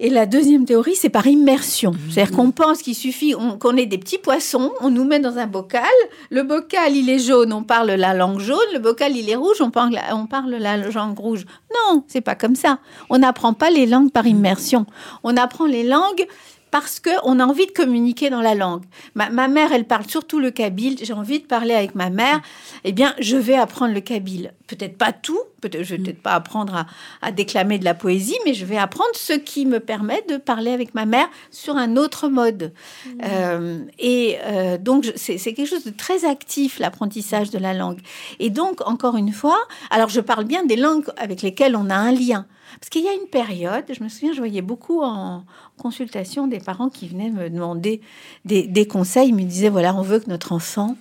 [0.00, 1.92] Et la deuxième théorie, c'est par immersion.
[1.92, 1.98] Mhm.
[2.10, 5.46] C'est-à-dire qu'on pense qu'il suffit qu'on ait des petits poissons, on nous met dans un
[5.46, 5.84] bocal.
[6.30, 8.58] Le bocal, il est jaune, on parle la langue jaune.
[8.72, 11.46] Le bocal, il est rouge, on parle, on parle la langue rouge.
[11.72, 12.78] Non, c'est pas comme ça.
[13.08, 14.84] On n'apprend pas les langues par immersion.
[15.22, 16.26] On apprend les langues
[16.74, 18.82] parce qu'on a envie de communiquer dans la langue.
[19.14, 20.96] Ma, mère, elle parle surtout le kabyle.
[21.00, 22.40] J'ai envie de parler avec ma mère.
[22.82, 24.52] Eh bien, je vais apprendre le kabyle.
[24.66, 25.38] Peut-être pas tout.
[25.60, 26.84] Peut-être, je vais peut-être pas apprendre
[27.22, 30.72] à, déclamer de la poésie, mais je vais apprendre ce qui me permet de parler
[30.72, 32.72] avec ma mère sur un autre mode.
[33.06, 33.10] Mmh.
[33.22, 38.00] Euh, et euh, donc, c'est, quelque chose de très actif, l'apprentissage de la langue.
[38.40, 39.60] Et donc, encore une fois,
[39.90, 42.46] alors je parle bien des langues avec lesquelles on a un lien.
[42.80, 45.44] Parce qu'il y a une période, je me souviens, je voyais beaucoup en
[45.78, 48.00] consultation des parents qui venaient me demander
[48.44, 49.28] des, conseils.
[49.28, 50.96] Ils me disaient, voilà, on veut que notre enfant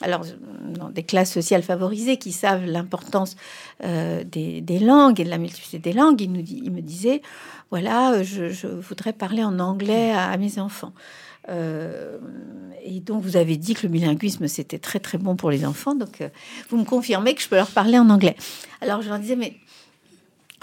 [0.00, 0.24] alors
[0.62, 3.36] dans des classes sociales favorisées qui savent l'importance
[3.82, 7.20] euh, des, langues et de la multiplicité des langues, il, me disait,
[7.70, 10.92] voilà, je, voudrais parler en anglais à, mes enfants.
[11.48, 12.18] Euh,
[12.84, 15.94] et donc vous avez dit que le bilinguisme c'était très très bon pour les enfants,
[15.94, 16.28] donc euh,
[16.68, 18.36] vous me confirmez que je peux leur parler en anglais.
[18.82, 19.54] Alors je leur disais, mais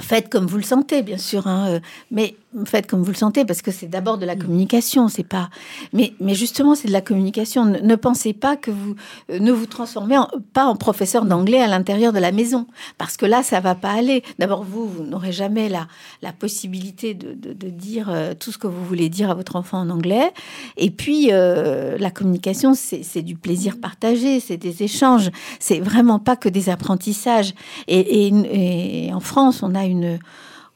[0.01, 1.79] faites comme vous le sentez, bien sûr, hein,
[2.11, 4.39] mais faites comme vous le sentez, parce que c'est d'abord de la mm.
[4.39, 5.49] communication, c'est pas.
[5.93, 7.65] Mais, mais justement, c'est de la communication.
[7.65, 8.95] Ne, pensez pas que vous
[9.29, 10.17] euh, ne vous transformez
[10.53, 13.91] pas en professeur d'anglais à l'intérieur de la maison, parce que là, ça va pas
[13.91, 14.23] aller.
[14.39, 15.87] D'abord, vous, vous n'aurez jamais la,
[16.21, 19.79] la possibilité de, de, dire euh, tout ce que vous voulez dire à votre enfant
[19.79, 20.31] en anglais.
[20.77, 25.31] Et puis, euh, la communication, c'est du plaisir partagé, c'est des échanges.
[25.59, 27.53] C'est vraiment pas que des apprentissages.
[27.87, 30.19] et en France, on a une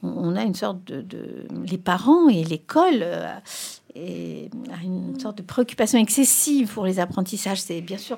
[0.01, 3.33] on a une sorte de, les parents et l'école euh,
[3.95, 4.49] et
[4.83, 7.61] une sorte de préoccupation excessive pour les apprentissages.
[7.61, 8.17] C'est bien sûr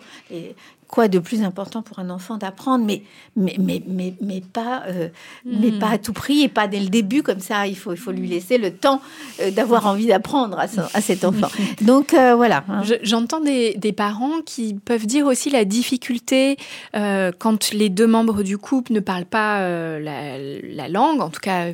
[0.91, 3.01] quoi de plus important pour un enfant d'apprendre, mais,
[3.38, 5.08] mais, mais, mais, mais pas, euh,
[5.45, 7.65] mais pas à tout prix et pas dès le début comme ça.
[7.65, 9.01] Il faut, il faut lui laisser le temps
[9.39, 11.47] euh, d'avoir envie d'apprendre à, à, cet enfant.
[11.82, 12.65] Donc euh, voilà.
[12.67, 12.82] Hein.
[13.04, 16.58] J'entends des, des, parents qui peuvent dire aussi la difficulté
[16.93, 19.62] quand les deux membres du couple ne parlent pas
[19.99, 21.21] la, la, langue.
[21.21, 21.67] En tout cas,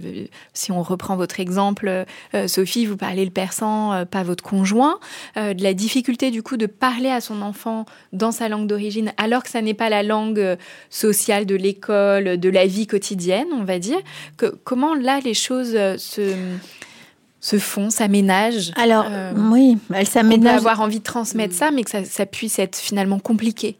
[0.53, 2.05] si on reprend votre exemple,
[2.45, 4.99] Sophie, vous parlez le persan, pas votre conjoint,
[5.35, 9.43] de la difficulté du coup de parler à son enfant dans sa langue d'origine alors
[9.43, 10.55] que ça n'est pas la langue euh,
[10.89, 13.99] sociale de l'école, de la vie quotidienne, on va dire.
[14.37, 16.33] Que, comment là les choses euh, se
[17.39, 18.71] se font, s'aménagent?
[18.75, 20.55] Alors, euh, oui, elles s'aménagent.
[20.59, 23.77] On peut avoir envie de transmettre ça, mais que ça, puisse être finalement compliqué.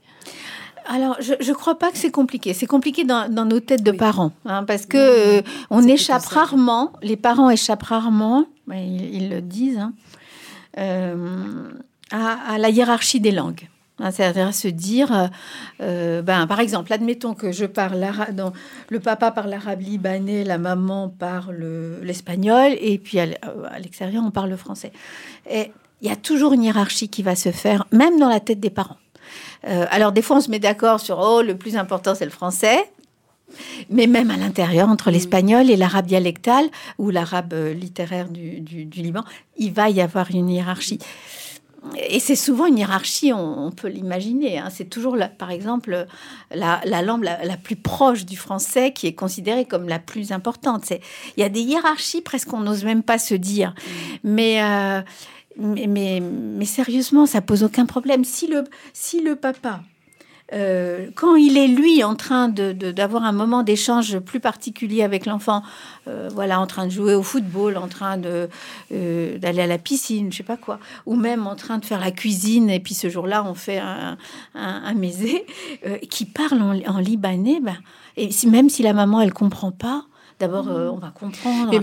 [0.86, 2.54] Alors, je ne crois pas que c'est compliqué.
[2.54, 6.94] C'est compliqué dans, nos têtes de parents, hein, parce que on échappe rarement.
[7.02, 9.94] Les parents échappent rarement, ils, le disent, hein,
[12.12, 13.68] à, la hiérarchie des langues.
[14.00, 15.28] Hein, c'est-à-dire se dire, euh,
[15.82, 18.06] euh, ben, par exemple, admettons que je parle
[18.90, 23.26] le papa parle l'arabe libanais, la maman parle l'espagnol, et puis à
[23.80, 24.92] l'extérieur, on parle le français.
[25.50, 25.72] Et
[26.02, 28.70] il y a toujours une hiérarchie qui va se faire, même dans la tête des
[28.70, 28.98] parents.
[29.68, 32.32] Euh, alors, des fois, on se met d'accord sur, oh, le plus important, c'est le
[32.32, 32.90] français.
[33.90, 36.66] Mais même à l'intérieur, entre l'espagnol et l'arabe dialectal
[36.98, 39.24] ou l'arabe euh, littéraire du, du, Liban,
[39.58, 41.00] il va y avoir une hiérarchie.
[42.10, 44.58] Et c'est souvent une hiérarchie, on, peut l'imaginer.
[44.58, 44.70] Hein.
[44.72, 46.08] C'est toujours, par exemple,
[46.52, 50.90] la, langue la, plus proche du français qui est considérée comme la plus importante.
[50.90, 53.74] Il y a des hiérarchies presque qu'on n'ose même pas se dire.
[54.24, 55.02] Mais, euh,
[55.58, 58.26] mais, mais, mais, sérieusement, ça pose aucun problème.
[58.26, 58.64] Si le,
[58.94, 59.82] si le papa
[60.54, 65.62] euh, quand il est lui en train d'avoir un moment d'échange plus particulier avec l'enfant,
[66.08, 70.32] euh, voilà, en train de jouer au football, en train euh, d'aller à la piscine,
[70.32, 73.10] je sais pas quoi, ou même en train de faire la cuisine, et puis ce
[73.10, 74.18] jour-là on fait un,
[74.56, 74.96] un,
[76.10, 77.78] qui parle en, libanais, ben,
[78.16, 80.06] et même si la maman elle comprend pas,
[80.40, 81.72] D'abord, euh, on va comprendre.
[81.72, 81.80] Mais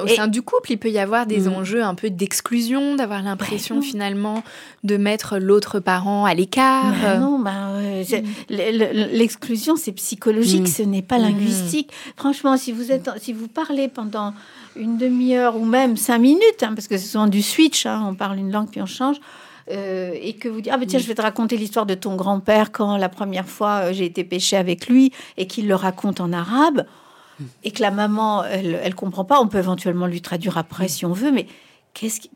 [0.00, 1.52] au sein du couple, il peut y avoir des mm.
[1.54, 4.42] enjeux un peu d'exclusion, d'avoir l'impression finalement
[4.82, 7.18] de mettre l'autre parent à l'écart.
[7.18, 7.80] non, bah,
[8.50, 10.66] l'exclusion, c'est psychologique, mm.
[10.66, 11.22] ce n'est pas mm.
[11.22, 11.92] linguistique.
[12.16, 14.34] Franchement, si vous, êtes, si vous parlez pendant
[14.76, 18.14] une demi-heure ou même cinq minutes, hein, parce que c'est souvent du switch, hein, on
[18.14, 19.16] parle une langue puis on change.
[19.70, 22.16] Euh, et que vous dites ah ben tiens je vais te raconter l'histoire de ton
[22.16, 26.20] grand-père quand la première fois euh, j'ai été pêché avec lui et qu'il le raconte
[26.20, 26.84] en arabe
[27.62, 31.04] et que la maman, elle, elle comprend pas, on peut éventuellement lui traduire après si
[31.06, 31.46] on veut, mais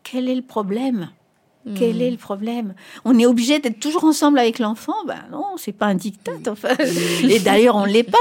[0.02, 1.10] quel est le problème?
[1.76, 2.74] Quel est le problème?
[3.04, 4.94] On est obligé d'être toujours ensemble avec l'enfant?
[5.06, 6.32] Ben non, c'est pas un diktat.
[6.32, 6.50] Hmm.
[6.50, 6.74] Enfin.
[7.28, 8.18] Et d'ailleurs, on l'est pas,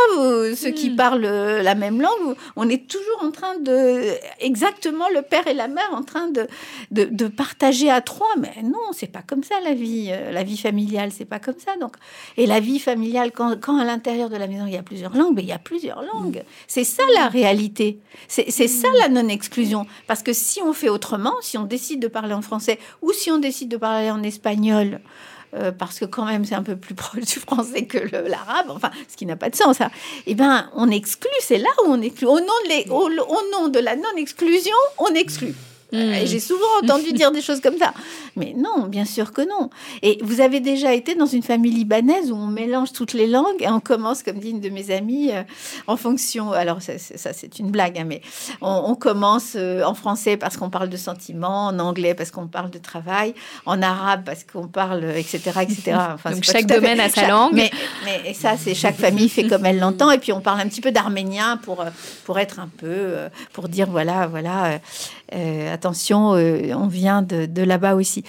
[0.55, 0.95] ceux qui hmm.
[0.95, 2.35] parlent euh, la même langue.
[2.55, 4.01] On est toujours en train de.
[4.39, 6.47] Exactement le père et la mère en train de,
[6.91, 8.35] de, partager à trois.
[8.39, 10.09] Mais non, c'est pas comme ça la vie.
[10.11, 11.75] Euh, la vie familiale, c'est pas comme ça.
[11.79, 11.95] Donc,
[12.37, 15.15] et la vie familiale, quand, quand à l'intérieur de la maison, il y a plusieurs
[15.15, 16.43] langues, mais il y a plusieurs langues.
[16.67, 17.99] C'est ça la réalité.
[18.27, 19.85] C'est ça la non-exclusion.
[20.07, 23.31] Parce que si on fait autrement, si on décide de parler en français ou si
[23.31, 24.99] on décide de parler en espagnol,
[25.53, 28.91] euh, parce que quand même c'est un peu plus proche du français que l'arabe, enfin,
[29.07, 29.89] ce qui n'a pas de sens, ça,
[30.25, 32.27] eh ben, on exclut, c'est là où on exclut.
[32.27, 35.55] Au nom de la non-exclusion, on exclut.
[35.93, 37.93] Euh, j'ai souvent entendu dire des choses comme ça.
[38.35, 39.69] Mais non, bien sûr que non.
[40.01, 43.61] Et vous avez déjà été dans une famille libanaise où on mélange toutes les langues
[43.61, 45.43] et on commence, comme dit une de mes amies, euh,
[45.87, 46.51] en fonction.
[46.51, 48.21] Alors, ça, c'est une blague, hein, mais
[48.61, 52.69] on, commence euh, en français parce qu'on parle de sentiments, en anglais parce qu'on parle
[52.69, 53.33] de travail,
[53.65, 55.97] en arabe parce qu'on parle, etc., etc.
[56.17, 57.53] Enfin, Donc, chaque domaine a sa langue.
[57.53, 57.69] Mais,
[58.05, 60.11] mais ça, c'est chaque famille fait comme elle l'entend.
[60.11, 61.83] Et puis, on parle un petit peu d'arménien pour,
[62.25, 63.15] pour être un peu,
[63.53, 64.77] pour dire, voilà, voilà euh,
[65.31, 68.23] attention, euh, on vient de, là-bas aussi.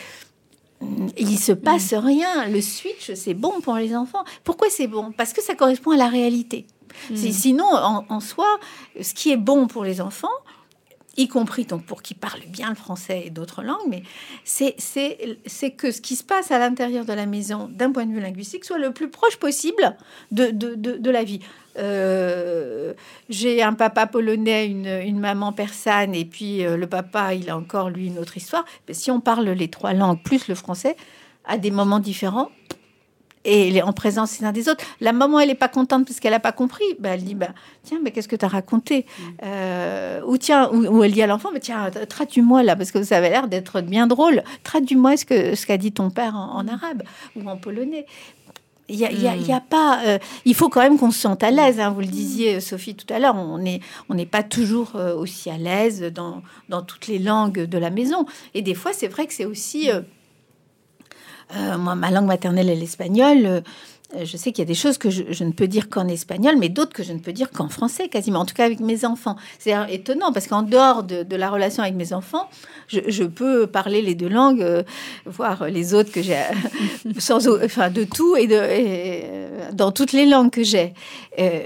[1.17, 2.49] Il se passe rien.
[2.49, 4.25] Le switch, c'est bon pour les enfants.
[4.45, 5.13] Pourquoi c'est bon?
[5.17, 6.67] Parce que ça correspond à la réalité.
[7.11, 7.17] Mm.
[7.17, 7.67] Sinon,
[8.09, 8.47] en, soi,
[9.01, 10.29] ce qui est bon pour les enfants,
[11.19, 14.03] y compris donc pour qui parlent bien le français et d'autres langues, mais
[14.45, 14.73] c'est
[15.77, 18.65] que ce qui se passe à l'intérieur de la maison, d'un point de vue linguistique,
[18.65, 19.97] soit le plus proche possible
[20.31, 21.41] de, de, de la vie.
[21.79, 22.93] Euh,
[23.29, 27.91] j'ai un papa polonais, une, maman persane, et puis euh, le papa, il a encore
[27.91, 28.65] lui une autre histoire.
[28.87, 30.97] Mais si on parle les trois langues plus le français
[31.45, 32.51] à des moments différents,
[33.49, 34.85] et en présence les uns des autres.
[35.01, 36.85] La maman, elle n'est pas contente parce qu'elle n'a pas compris.
[36.99, 37.49] Ben, elle dit, bah,
[37.83, 39.07] tiens, mais qu'est-ce que tu as raconté?
[39.07, 39.23] Mm.
[39.45, 43.17] euh, Ou tiens, ou, elle dit à l'enfant, mais tiens, traduis-moi là, parce que ça
[43.17, 44.43] avait l'air d'être bien drôle.
[44.65, 46.69] Traduis-moi ce qu'a ce qu'a dit ton père en, mm.
[46.69, 47.03] arabe
[47.37, 48.07] ou en polonais.
[48.91, 50.01] Il y, a, y a, pas.
[50.07, 51.79] Euh, il faut quand même qu'on se sente à l'aise.
[51.79, 53.37] Hein, vous le disiez, Sophie, tout à l'heure.
[53.37, 56.41] On n'est on n'est pas toujours euh, aussi à l'aise dans,
[56.71, 58.25] dans toutes les langues de la maison.
[58.55, 59.91] Et des fois, c'est vrai que c'est aussi.
[59.91, 60.01] Euh,
[61.79, 63.63] moi, ma langue maternelle est l'espagnol.
[64.17, 66.57] Euh, je sais qu'il y a des choses que je, ne peux dire qu'en espagnol,
[66.59, 68.41] mais d'autres que je ne peux dire qu'en français, quasiment.
[68.41, 69.37] En tout cas, avec mes enfants.
[69.59, 72.49] C'est étonnant parce qu'en dehors de, la relation avec mes enfants,
[72.89, 74.83] je, peux parler les deux langues, euh,
[75.27, 76.43] voir les autres que j'ai,
[77.19, 80.95] sans, enfin, de tout et, de, dans toutes les langues que j'ai,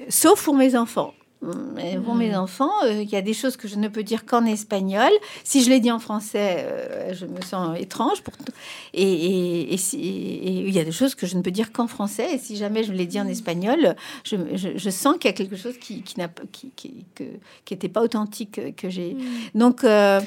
[0.08, 1.14] sauf pour mes enfants.
[1.42, 2.40] Mais bon, mes hmm.
[2.40, 5.10] enfants, euh, il y a des choses que je ne peux dire qu'en espagnol.
[5.42, 8.22] Si je les dis en français, euh, je me sens étrange.
[8.22, 8.32] Pour
[8.94, 12.34] et, et, il y a des choses que je ne peux dire qu'en français.
[12.34, 13.30] Et si jamais je les dis en hmm.
[13.30, 17.04] espagnol, je, je, sens qu'il y a quelque chose qui, qui n'a qui, qui,
[17.64, 19.14] qui était pas authentique que j'ai.
[19.14, 19.58] Hmm.
[19.58, 20.20] Donc, euh,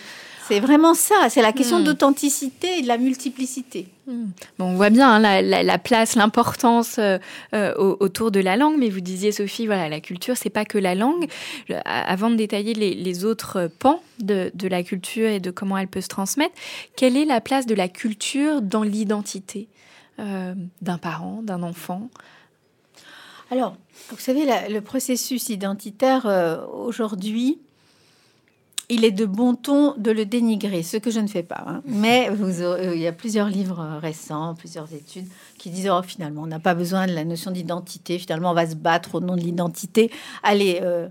[0.48, 1.84] c'est vraiment ça, c'est la question hmm.
[1.84, 3.88] d'authenticité et de la multiplicité.
[4.06, 4.28] Hmm.
[4.60, 7.18] Bon, on voit bien hein, la, place, l'importance euh,
[7.54, 10.78] euh, autour de la langue, mais vous disiez, Sophie, voilà, la culture, c'est pas que
[10.78, 11.28] la langue.
[11.86, 16.10] avant de détailler les, autres pans de, la culture et de comment elle peut se
[16.10, 16.54] transmettre,
[16.96, 19.68] quelle est la place de la culture dans l'identité
[20.20, 22.10] euh, d'un parent, d'un enfant?
[23.50, 23.78] Alors,
[24.10, 26.28] vous savez, le processus identitaire
[26.72, 27.60] aujourd'hui,
[28.90, 31.64] il est de bon ton de le dénigrer, ce que je ne fais pas.
[31.68, 31.82] hein.
[31.86, 35.26] Mais vous aurez- il y a plusieurs livres euh, récents, plusieurs études
[35.58, 38.20] qui disent oh, finalement, on n'a pas besoin de la notion d'identité.
[38.20, 40.12] Finalement, on va se battre au nom de l'identité.
[40.44, 41.08] Allez, euh,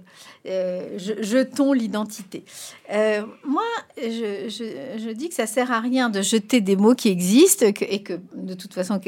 [0.46, 2.44] euh, je- jetons l'identité.
[2.92, 3.62] Euh, moi,
[3.96, 7.72] je, je- je dis que ça sert à rien de jeter des mots qui existent
[7.72, 9.00] que- et que de toute façon,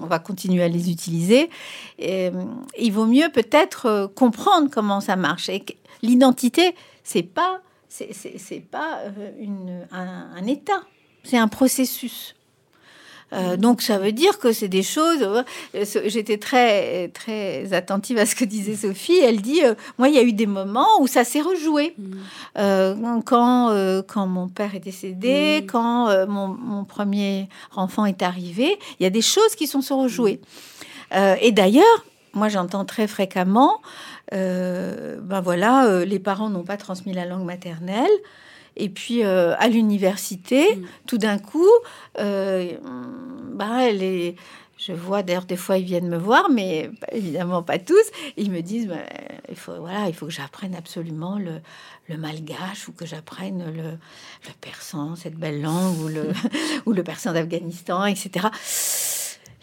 [0.00, 1.50] on va continuer à les utiliser.
[1.98, 2.30] Et, euh,
[2.78, 5.48] il vaut mieux peut-être euh, comprendre comment ça marche.
[5.48, 5.64] Et
[6.02, 7.60] l'identité, c'est pas
[8.38, 10.82] c'est- pas euh, une, un, un état,
[11.22, 12.34] c'est un processus.
[13.32, 15.22] Euh, donc ça veut dire que c'est des choses.
[15.22, 15.42] euh,
[16.06, 19.18] J'étais très très attentive à ce que disait Sophie.
[19.18, 21.96] Elle dit euh, moi il y a eu des moments où ça s'est rejoué.
[22.58, 23.70] Euh, quand
[24.06, 29.10] quand mon père est décédé, quand mon, mon premier enfant est arrivé, il y a
[29.10, 30.40] des choses qui sont se rejouées.
[31.40, 32.04] Et d'ailleurs,
[32.34, 33.80] moi j'entends très fréquemment,
[34.32, 38.10] euh, ben voilà, euh, les parents n'ont pas transmis la langue maternelle.
[38.76, 40.84] Et puis euh, à l'université, Mm.
[41.06, 41.70] tout d'un coup,
[42.16, 44.34] bah, les,
[44.76, 48.04] je vois d'ailleurs des fois ils viennent me voir, mais évidemment pas tous.
[48.36, 48.96] Ils me disent, bah,
[49.48, 51.60] il faut voilà, il faut que j'apprenne absolument le,
[52.08, 56.32] le malgache ou que j'apprenne le, le persan, cette belle langue, ou le,
[56.86, 58.48] ou le persan d'Afghanistan, etc.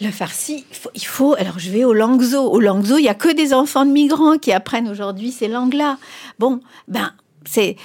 [0.02, 2.52] Le farsi, il faut, Alors, je vais au Langzo.
[2.52, 5.98] Au Langzo, il y a que des enfants de migrants qui apprennent aujourd'hui ces langues-là.
[6.40, 7.14] Bon, ben,
[7.46, 7.76] c'est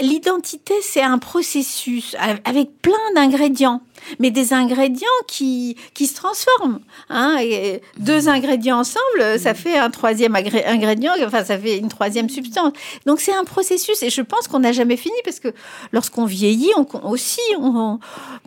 [0.00, 3.82] l'identité, c'est un processus avec plein d'ingrédients,
[4.18, 6.78] mais des ingrédients qui qui se transforment.
[7.08, 11.12] Hein, et deux ingrédients ensemble, ça fait un troisième ingrédient.
[11.26, 12.72] Enfin, ça fait une troisième substance.
[13.04, 15.48] Donc, c'est un processus, et je pense qu'on n'a jamais fini parce que
[15.92, 17.98] lorsqu'on vieillit, on, on- aussi, on,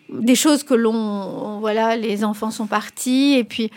[0.09, 3.69] des choses que l'on, on- voilà, les enfants sont partis, et puis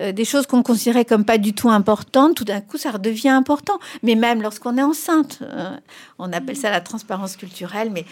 [0.00, 3.28] euh, des choses qu'on considérait comme pas du tout importantes, tout d'un coup, ça redevient
[3.28, 3.78] important.
[4.02, 5.70] Mais même lorsqu'on est enceinte, euh,
[6.18, 8.04] on appelle ça la transparence culturelle, mais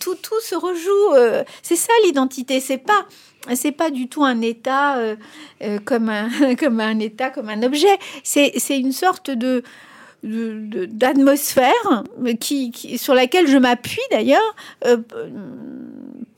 [0.00, 1.14] tout, tout se rejoue.
[1.14, 2.58] euh, c'est ça l'identité.
[2.58, 3.06] C'est pas,
[3.54, 4.96] c'est pas du tout un état
[5.84, 7.98] comme un, comme un état, comme un objet.
[8.24, 9.62] C'est, une sorte de
[10.24, 12.02] d'atmosphère
[12.40, 14.56] qui, sur laquelle je m'appuie d'ailleurs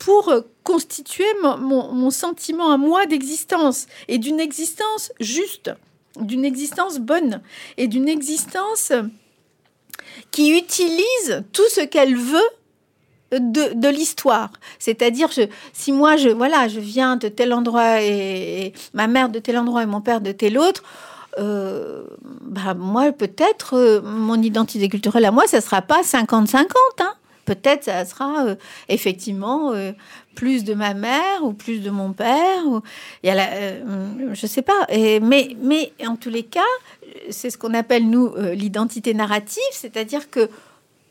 [0.01, 0.33] pour
[0.63, 5.69] constituer mon, sentiment à moi d'existence et d'une existence juste,
[6.19, 7.41] d'une existence bonne
[7.77, 8.91] et d'une existence
[10.31, 12.49] qui utilise tout ce qu'elle veut
[13.31, 14.49] de, l'histoire.
[14.79, 15.29] C'est-à-dire,
[15.71, 19.83] si moi, je, voilà, je viens de tel endroit et, ma mère de tel endroit
[19.83, 20.81] et mon père de tel autre,
[21.37, 22.05] euh,
[22.41, 26.65] bah, moi, peut-être, euh, mon identité culturelle à moi, ça sera pas 50-50.
[26.99, 27.13] Hein.
[27.45, 28.55] Peut-être ça sera euh,
[28.87, 29.91] effectivement euh,
[30.35, 32.65] plus de ma mère ou plus de mon père.
[32.65, 32.81] Ou,
[33.23, 34.87] il y a sais pas.
[34.89, 36.59] Mais, mais en tous les cas,
[37.29, 40.49] c'est ce qu'on appelle, nous, euh, l'identité narrative, c'est-à-dire que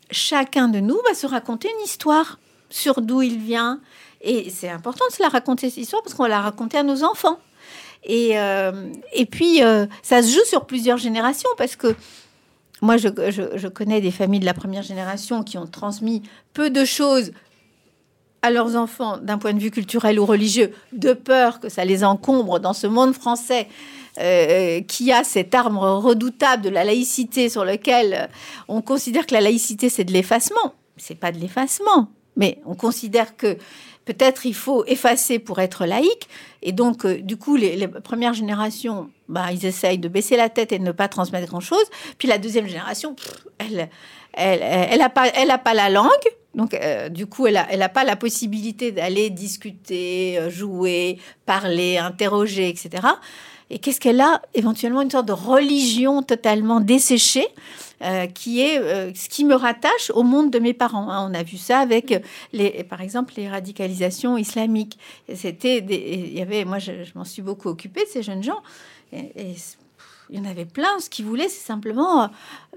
[0.09, 3.79] chacun de nous va se raconter une histoire sur d'où il vient.
[4.21, 6.83] Et c'est important de se la raconter, cette histoire, parce qu'on va la raconter à
[6.83, 7.39] nos enfants.
[8.03, 8.35] Et,
[9.13, 9.61] et puis,
[10.03, 11.95] ça se joue sur plusieurs générations, parce que
[12.81, 16.23] moi, je, connais des familles de la première génération qui ont transmis
[16.53, 17.31] peu de choses
[18.41, 22.03] à leurs enfants d'un point de vue culturel ou religieux, de peur que ça les
[22.03, 23.67] encombre dans ce monde français
[24.19, 28.27] euh, qui a cette arme redoutable de la laïcité sur lequel euh,
[28.67, 30.73] on considère que la laïcité c'est de l'effacement.
[30.97, 33.57] C'est pas de l'effacement, mais on considère que
[34.05, 36.27] peut-être il faut effacer pour être laïque.
[36.61, 40.71] Et donc, euh, du coup, les, premières générations, bah, ils essayent de baisser la tête
[40.71, 41.85] et de ne pas transmettre grand-chose.
[42.17, 43.15] Puis la deuxième génération,
[43.57, 43.89] elle,
[44.33, 46.09] elle, elle, elle pas, pas la langue.
[46.53, 51.17] Donc, euh, du coup, elle n'a elle a pas la possibilité d'aller discuter, euh, jouer,
[51.45, 53.07] parler, interroger, etc.
[53.73, 57.47] Et qu'est-ce qu'elle a Éventuellement une sorte de religion totalement desséchée,
[58.01, 61.09] euh, qui est euh, ce qui me rattache au monde de mes parents.
[61.09, 61.25] hein.
[61.29, 62.13] On a vu ça avec,
[62.51, 64.99] les, par exemple, les radicalisations islamiques.
[65.33, 68.61] C'était, il y avait, moi, je, je m'en suis beaucoup occupée de ces jeunes gens.
[69.13, 69.55] Et, et
[70.31, 70.97] il y en avait plein.
[70.99, 72.27] Ce qu'ils voulaient, c'est simplement euh,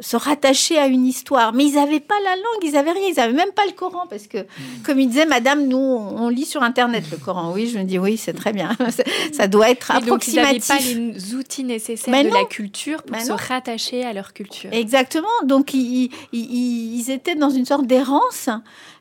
[0.00, 1.52] se rattacher à une histoire.
[1.52, 4.06] Mais ils n'avaient pas la langue, ils n'avaient rien, ils n'avaient même pas le Coran.
[4.10, 4.38] Parce que,
[4.84, 7.52] comme il disait, Madame, nous, on lit sur Internet le Coran.
[7.52, 8.76] Oui, je me dis, oui, c'est très bien.
[9.32, 10.96] Ça doit être Et donc, ils n'avaient approximatif.
[10.96, 12.34] pas les outils nécessaires de non.
[12.34, 13.36] la culture pour se non.
[13.36, 14.70] rattacher à leur culture.
[14.72, 15.28] Exactement.
[15.44, 18.48] Donc, ils, ils- ils- ils étaient dans une sorte d'errance.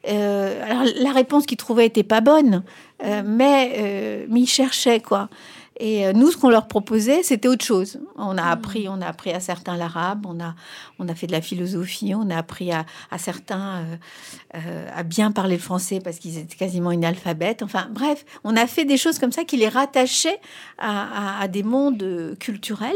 [0.08, 2.64] Euh, alors, la réponse qu'ils trouvaient était pas bonne,
[3.04, 5.30] euh, mais, euh, mais ils cherchaient, quoi.
[5.80, 8.00] Et euh, nous, ce qu'on leur proposait, c'était autre chose.
[8.16, 10.54] On a appris, on a appris à certains l'arabe, on a,
[11.00, 13.96] on a fait de la philosophie, on a appris à, à certains euh,
[14.56, 17.64] euh, à bien parler le français parce qu'ils étaient quasiment inalphabètes.
[17.64, 20.40] Enfin, bref, on a fait des choses comme ça qui les rattachaient
[20.78, 22.92] à, à, à des mondes culturels.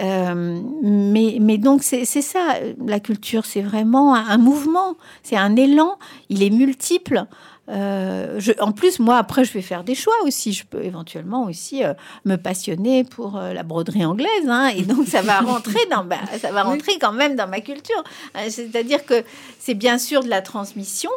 [0.00, 5.98] Euh, mais, mais donc, c'est ça, la culture, c'est vraiment un mouvement, c'est un élan,
[6.28, 7.26] il est multiple.
[7.68, 10.52] Euh, je, en plus, moi, après, je vais faire des choix aussi.
[10.52, 11.94] Je peux éventuellement aussi euh,
[12.24, 16.18] me passionner pour euh, la broderie anglaise, hein, et donc ça va rentrer dans, bah,
[16.40, 18.02] ça va rentrer quand même dans ma culture.
[18.48, 19.24] C'est-à-dire que
[19.58, 21.10] c'est bien sûr de la transmission,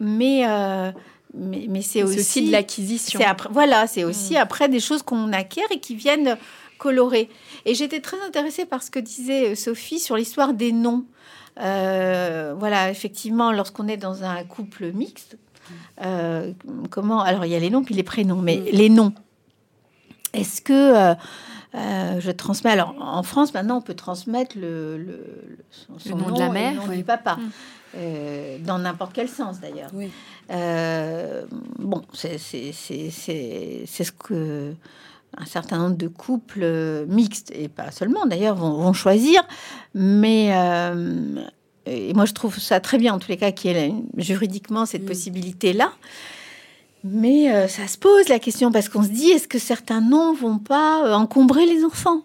[0.00, 0.44] mais
[1.36, 3.18] mais, mais c'est aussi, aussi de l'acquisition.
[3.50, 6.38] voilà, c'est aussi après des choses qu'on acquiert et qui viennent
[6.78, 7.28] colorer.
[7.64, 11.04] Et j'étais très intéressée par ce que disait Sophie sur l'histoire des noms.
[11.56, 15.36] Voilà, effectivement, lorsqu'on est dans un couple mixte,
[16.02, 16.52] euh,
[16.90, 18.64] comment Alors, il y a les noms puis les prénoms, mais Mm.
[18.72, 19.12] les noms.
[20.32, 21.14] Est-ce que euh,
[21.76, 26.16] euh, je transmets Alors, en France, maintenant, on peut transmettre le, le, le- son, son
[26.16, 26.96] nom de la mère, le nom oui.
[26.98, 27.50] du papa, Mm.
[27.96, 29.90] Euh, dans n'importe quel sens d'ailleurs.
[29.94, 30.10] Oui.
[30.50, 31.44] Euh,
[31.78, 34.74] bon, c'est c'est- c'est- c'est- c'est ce que
[35.38, 39.42] un certain nombre de couples mixtes, et pas seulement d'ailleurs, vont, vont choisir.
[39.94, 41.44] Mais euh,
[41.86, 44.86] et moi, je trouve ça très bien, en tous les cas, qu'il y ait juridiquement
[44.86, 45.06] cette Mm.
[45.06, 45.92] possibilité-là.
[47.06, 50.32] Mais euh, ça se pose la question, parce qu'on se dit, est-ce que certains noms
[50.32, 52.22] vont pas euh, encombrer les enfants?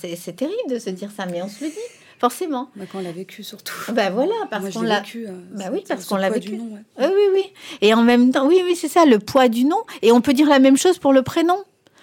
[0.00, 1.76] C'est terrible de se dire ça, mais on se le dit,
[2.18, 2.70] forcément.
[2.76, 3.74] Bah, quand on l'a vécu surtout.
[3.92, 5.26] Ben voilà, parce Moi, je qu'on l'a vécu.
[5.28, 6.50] euh, Bah oui, parce ce qu'on l'a vécu.
[6.52, 6.80] du nom, ouais.
[7.00, 7.42] oui, oui, oui.
[7.82, 9.82] Et en même temps, oui, oui, c'est ça, le poids du nom.
[10.00, 11.58] Et on peut dire la même chose pour le prénom.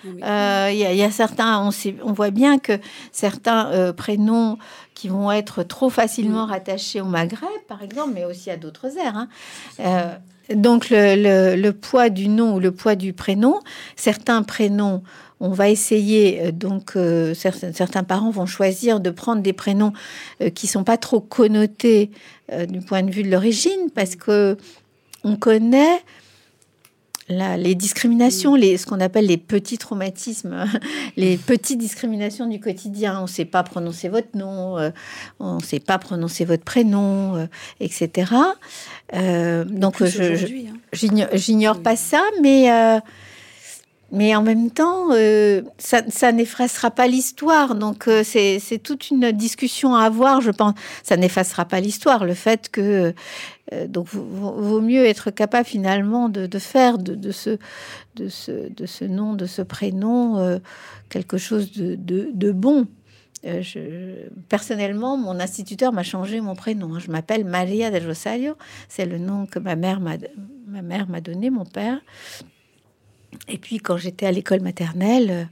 [0.05, 0.21] Oui.
[0.23, 2.73] Euh, Il y, a- il y a certains, on, sait, on voit bien que
[3.11, 4.57] certains euh, prénoms
[4.95, 9.15] qui vont être trop facilement rattachés au Maghreb, par exemple, mais aussi à d'autres aires.
[9.17, 9.27] hein.
[9.79, 10.15] Euh,
[10.55, 13.59] donc le, le- le poids du nom ou le poids du prénom,
[13.95, 15.01] certains prénoms,
[15.39, 19.93] on va essayer, donc euh, certains, certains parents vont choisir de prendre des prénoms
[20.41, 22.11] euh, qui sont pas trop connotés
[22.51, 24.57] euh, du point de vue de l'origine, parce que
[25.23, 26.01] on connaît
[27.31, 30.65] la- les discriminations, les, ce qu'on appelle les petits traumatismes,
[31.17, 33.17] les petites discriminations du quotidien.
[33.19, 34.89] On ne sait pas prononcer votre nom, euh,
[35.39, 37.45] on ne sait pas prononcer votre prénom, euh,
[37.79, 38.31] etc.
[39.13, 40.05] Euh, donc, hein.
[41.33, 41.83] J'ignore, Oui.
[41.83, 42.69] pas ça, mais,
[44.11, 47.75] mais en même temps, euh, ça, ça n'effacera pas l'histoire.
[47.75, 50.73] Donc, euh, c'est toute une discussion à avoir, je pense.
[51.01, 52.25] Ça n'effacera pas l'histoire.
[52.25, 53.13] Le fait que.
[53.73, 57.57] euh, donc, vaut, mieux être capable finalement de, faire de, ce,
[59.05, 60.59] nom, de ce prénom,
[61.09, 62.87] quelque chose de, bon.
[64.49, 66.99] Personnellement, mon instituteur m'a changé mon prénom.
[66.99, 68.55] Je m'appelle Maria del Rosario.
[68.89, 72.01] C'est le nom que ma mère m'a donné, mon père.
[73.47, 75.49] Et puis quand j'étais à l'école maternelle,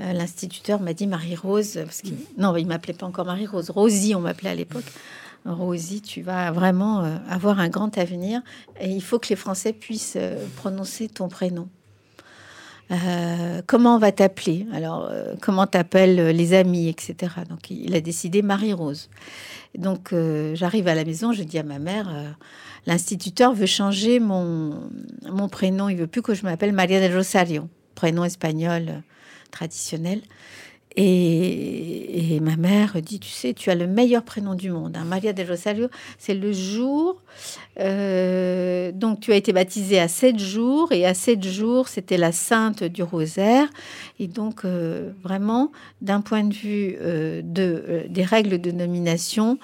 [0.00, 4.20] euh, l'instituteur m'a dit Marie-Rose, parce qu'il non, il m'appelait pas encore Marie-Rose, Rosie, on
[4.20, 4.84] m'appelait à l'époque.
[5.44, 8.42] Rosie, tu vas vraiment euh, avoir un grand avenir
[8.80, 11.68] et il faut que les Français puissent euh, prononcer ton prénom.
[12.92, 14.66] Euh, comment on va t'appeler?
[14.72, 17.32] Alors, euh, comment t'appellent euh, les amis, etc.
[17.48, 19.08] Donc, il a décidé Marie-Rose.
[19.76, 20.14] Donc,
[20.52, 22.12] j'arrive à la maison, je dis à ma mère,
[22.84, 24.90] l'instituteur veut changer mon,
[25.30, 25.88] mon prénom.
[25.88, 29.02] Il veut plus que je m'appelle Maria del Rosario, prénom espagnol
[29.50, 30.20] traditionnel.
[30.96, 34.96] Et, ma mère dit, tu sais, tu as le meilleur prénom du monde.
[34.96, 35.04] hein.
[35.04, 35.88] Maria del Rosario,
[36.18, 37.20] c'est le jour.
[37.80, 40.92] euh, donc, tu as été baptisée à sept jours.
[40.92, 43.68] Et à sept jours, c'était la sainte du rosaire.
[44.20, 49.58] Et donc, euh, vraiment, d'un point de vue euh, de, des règles de nomination,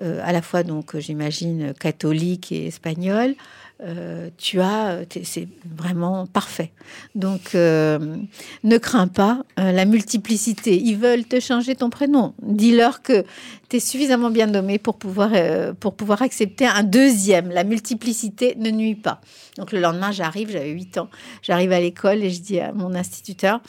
[0.00, 3.34] à la fois, donc, j'imagine, catholique et espagnol,
[3.82, 6.72] euh, tu as, t'es- c'est vraiment parfait.
[7.14, 8.16] Donc, euh,
[8.64, 10.80] ne crains pas euh, la multiplicité.
[10.80, 12.34] Ils veulent te changer ton prénom.
[12.42, 13.24] Dis-leur que
[13.68, 17.48] tu es suffisamment bien nommé pour pouvoir, euh, pour pouvoir accepter un deuxième.
[17.50, 19.20] La multiplicité ne nuit pas.
[19.58, 21.08] Donc, le lendemain, j'arrive, j'avais 8 ans,
[21.42, 23.60] j'arrive à l'école et je dis à mon instituteur,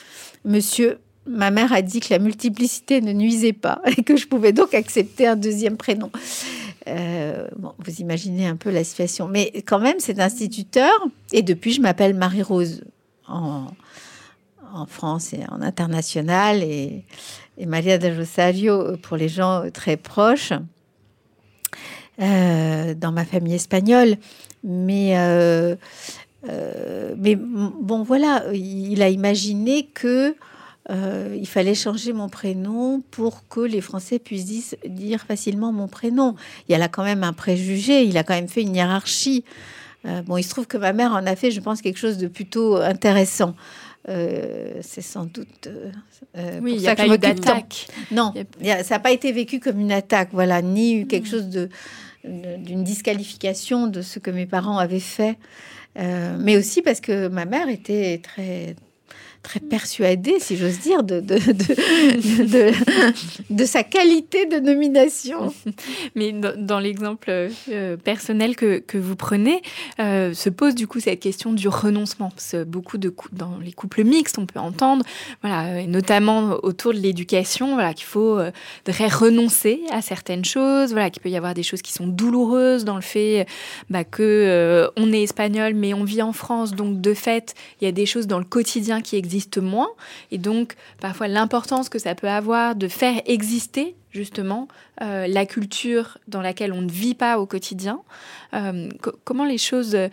[0.44, 4.52] Monsieur, ma mère a dit que la multiplicité ne nuisait pas et que je pouvais
[4.52, 6.10] donc accepter un deuxième prénom.
[6.86, 9.28] Euh, vous imaginez un peu la situation.
[9.28, 10.92] Mais quand même, cet instituteur,
[11.32, 12.84] et depuis, je m'appelle Marie-Rose
[13.26, 13.66] en,
[14.88, 17.04] France et en international, et,
[17.58, 20.52] et Maria del Rosario pour les gens très proches,
[22.20, 24.16] euh, dans ma famille espagnole.
[26.48, 30.36] Euh, mais bon, voilà, il a imaginé que
[30.90, 35.88] euh, il fallait changer mon prénom pour que les Français puissent dis- dire facilement mon
[35.88, 36.34] prénom.
[36.68, 39.44] Il y a là quand même un préjugé, il a quand même fait une hiérarchie.
[40.04, 42.18] Euh, bon, il se trouve que ma mère en a fait, je pense, quelque chose
[42.18, 43.54] de plutôt intéressant.
[44.10, 45.68] euh, c'est sans doute
[46.60, 47.86] oui, il n'y a pas eu d'attaque.
[48.10, 51.68] Non, ça n'a pas été vécu comme une attaque, voilà, ni quelque chose de
[52.24, 55.36] d'une disqualification de ce que mes parents avaient fait,
[55.96, 58.76] mais aussi parce que ma mère était très
[59.44, 62.72] très persuadée, si j'ose dire, de, de, de,
[63.50, 65.52] de, sa qualité de nomination.
[66.16, 69.60] Mais dans, l'exemple euh, personnel que, que, vous prenez,
[70.00, 72.32] euh, se pose du coup cette question du renoncement.
[72.66, 75.04] Beaucoup de dans les couples mixtes, on peut entendre,
[75.42, 78.50] voilà, notamment autour de l'éducation, voilà, qu'il faut euh,
[78.88, 82.96] renoncer à certaines choses, voilà, qu'il peut y avoir des choses qui sont douloureuses dans
[82.96, 83.46] le fait
[83.90, 87.88] bah, que on est espagnol, mais on vit en France, donc de fait, il y
[87.88, 89.88] a des choses dans le quotidien qui existent moins.
[90.30, 94.68] Et donc, parfois, l'importance que ça peut avoir de faire exister justement
[95.02, 98.00] euh, la culture dans laquelle on ne vit pas au quotidien.
[98.54, 98.88] Euh,
[99.24, 100.08] comment les choses, euh,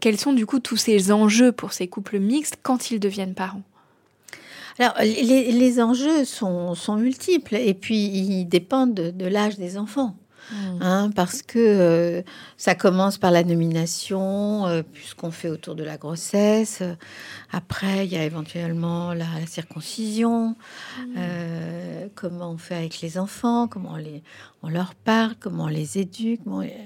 [0.00, 3.62] quels sont du coup tous ces enjeux pour ces couples mixtes quand ils deviennent parents?
[4.78, 10.16] Alors, les, enjeux sont, multiples et puis ils dépendent de l'âge des enfants.
[10.50, 10.78] Mm.
[10.82, 12.22] Hein, parce que euh,
[12.56, 16.82] ça commence par la nomination, euh, puisqu'on fait autour de la grossesse.
[17.52, 21.14] Après, il y a éventuellement la, circoncision, mm.
[21.18, 24.22] euh, comment on fait avec les enfants, comment on, les,
[24.62, 26.40] on leur parle, comment on les éduque.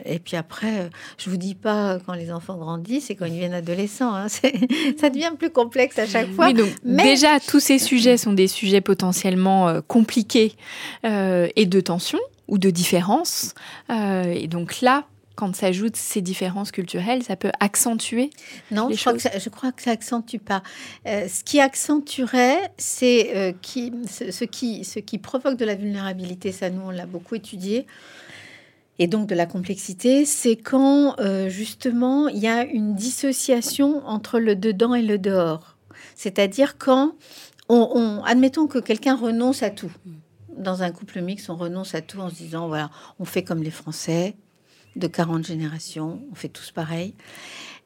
[0.05, 3.55] et puis après, je vous dis pas quand les enfants grandissent et quand ils deviennent
[3.55, 4.15] adolescents.
[4.15, 4.29] Hein,
[5.01, 6.51] ça devient plus complexe à chaque fois.
[6.85, 7.03] Mais...
[7.03, 10.55] Déjà, tous ces sujets sont des sujets potentiellement compliqués
[11.05, 12.19] et de tension
[12.49, 13.55] ou de différences.
[13.91, 15.05] Euh, et donc là,
[15.37, 18.31] quand s'ajoutent ces différences culturelles, ça peut accentuer
[18.73, 20.63] Non, je, Crois que ça, je crois que ça accentue pas.
[21.07, 26.51] Euh, ce qui accentuerait, c'est euh, qui, ce, qui, ce qui provoque de la vulnérabilité,
[26.51, 27.87] ça nous on l'a beaucoup étudié,
[28.99, 31.15] et donc de la complexité, c'est quand
[31.47, 35.77] justement il y a une dissociation entre le dedans et le dehors.
[36.17, 37.13] C'est-à-dire quand
[37.69, 39.93] on, on admettons que quelqu'un renonce à tout
[40.59, 43.63] dans un couple mixte, on renonce à tout en se disant voilà, on fait comme
[43.63, 44.37] les Français
[44.97, 47.15] de 40 générations, on fait tous pareil.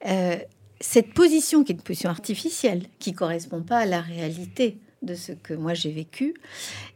[0.09, 0.37] Euh,
[0.81, 5.33] cette position qui est une position artificielle, qui correspond pas à la réalité de ce
[5.33, 6.35] que moi j'ai vécu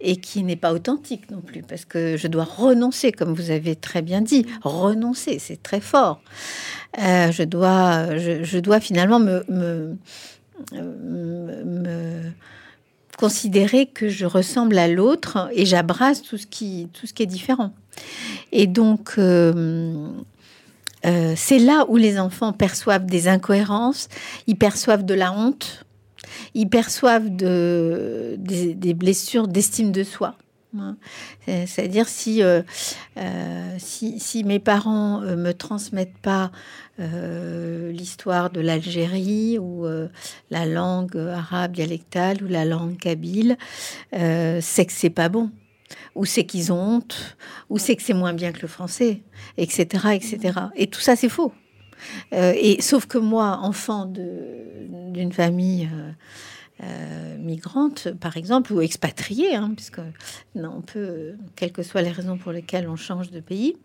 [0.00, 3.74] et qui n'est pas authentique non plus parce que je dois renoncer comme vous avez
[3.74, 6.20] très bien dit renoncer c'est très fort
[7.00, 9.96] euh, je dois je, dois finalement me,
[13.16, 17.26] considérer que je ressemble à l'autre et j'abrace tout ce qui tout ce qui est
[17.26, 17.72] différent.
[18.52, 20.08] Et donc euh,
[21.06, 24.08] euh, c'est là où les enfants perçoivent des incohérences,
[24.46, 25.84] ils perçoivent de la honte,
[26.54, 30.36] ils perçoivent de, des blessures d'estime de soi.
[30.80, 30.96] Hein.
[31.46, 32.62] C'est-à-dire si, euh,
[33.18, 36.50] euh, si, si, mes parents euh, me transmettent pas
[36.98, 39.86] l'histoire de l'Algérie ou
[40.50, 43.58] la langue arabe dialectale ou la langue kabyle,
[44.12, 45.50] c'est que c'est pas bon
[46.14, 47.36] ou c'est qu'ils ont honte,
[47.68, 49.20] ou c'est que c'est moins bien que le français,
[49.58, 50.58] etc., etc.
[50.74, 51.52] Et tout ça, c'est faux.
[52.32, 55.90] et sauf que moi, enfant d'une famille
[56.82, 60.00] euh, migrantes, par exemple, ou expatriées, hein, puisque
[60.54, 63.76] non, on peut, quelles que soient les raisons pour lesquelles on change de pays,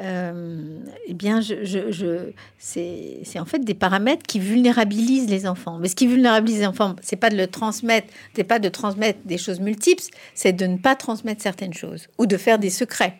[0.00, 5.78] euh, eh bien, je, je, c'est en fait des paramètres qui vulnérabilisent les enfants.
[5.78, 9.20] Mais ce qui vulnérabilise les enfants, c'est pas de le transmettre, c'est pas de transmettre
[9.24, 10.02] des choses multiples,
[10.34, 13.18] c'est de ne pas transmettre certaines choses ou de faire des secrets,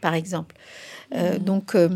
[0.00, 0.54] par exemple.
[1.14, 1.90] Euh, donc, vous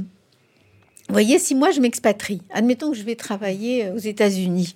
[1.10, 4.74] voyez, si moi je m'expatrie, admettons que je vais travailler aux États-Unis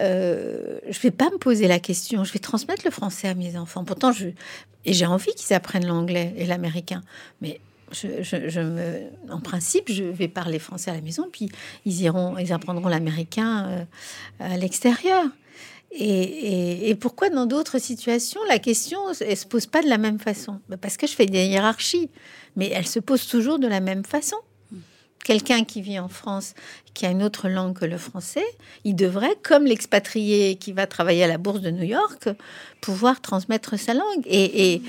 [0.00, 2.24] euh, je vais pas me poser la question.
[2.24, 3.84] Je vais transmettre le français à mes enfants.
[3.84, 4.28] Pourtant, je
[4.84, 7.02] et j'ai envie qu'ils apprennent l'anglais et l'américain.
[7.42, 7.60] Mais
[7.92, 11.50] je, me, en principe, je vais parler français à la maison, puis
[11.84, 13.84] ils iront, ils apprendront l'américain euh,
[14.40, 15.24] à l'extérieur.
[15.90, 20.18] Et, et, pourquoi dans d'autres situations, la question elle se pose pas de la même
[20.18, 20.60] façon?
[20.68, 22.10] Bah, Parce que je fais des hiérarchies,
[22.56, 24.36] mais elle se pose toujours de la même façon
[25.24, 26.54] quelqu'un qui vit en France,
[26.94, 28.44] qui a une autre langue que le français,
[28.84, 32.28] il devrait, comme l'expatrié qui va travailler à la bourse de New York,
[32.80, 34.22] pouvoir transmettre sa langue.
[34.26, 34.82] Et,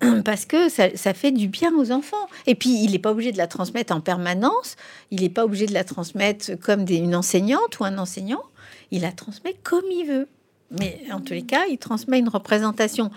[0.24, 2.28] parce que ça, fait du bien aux enfants.
[2.46, 4.76] Et puis, il n'est pas obligé de la transmettre en permanence.
[5.10, 8.42] Il n'est pas obligé de la transmettre comme une enseignante ou un enseignant.
[8.90, 10.28] Il la transmet comme il veut.
[10.70, 13.10] Mais en tous les cas, il transmet une représentation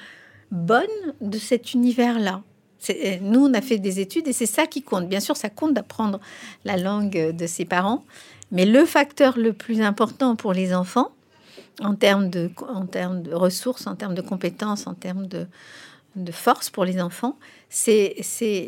[0.51, 0.87] bonne
[1.21, 2.41] de cet univers-là.
[2.89, 5.07] Euh, nous, on a fait des études et c'est ça qui compte.
[5.07, 6.19] Bien sûr, ça compte d'apprendre
[6.65, 8.05] la langue de ses parents,
[8.51, 11.11] mais le facteur le plus important pour les enfants,
[11.81, 12.51] en termes de,
[13.33, 15.47] ressources, en termes de compétences, en termes de,
[16.31, 17.37] force pour les enfants,
[17.69, 18.15] c'est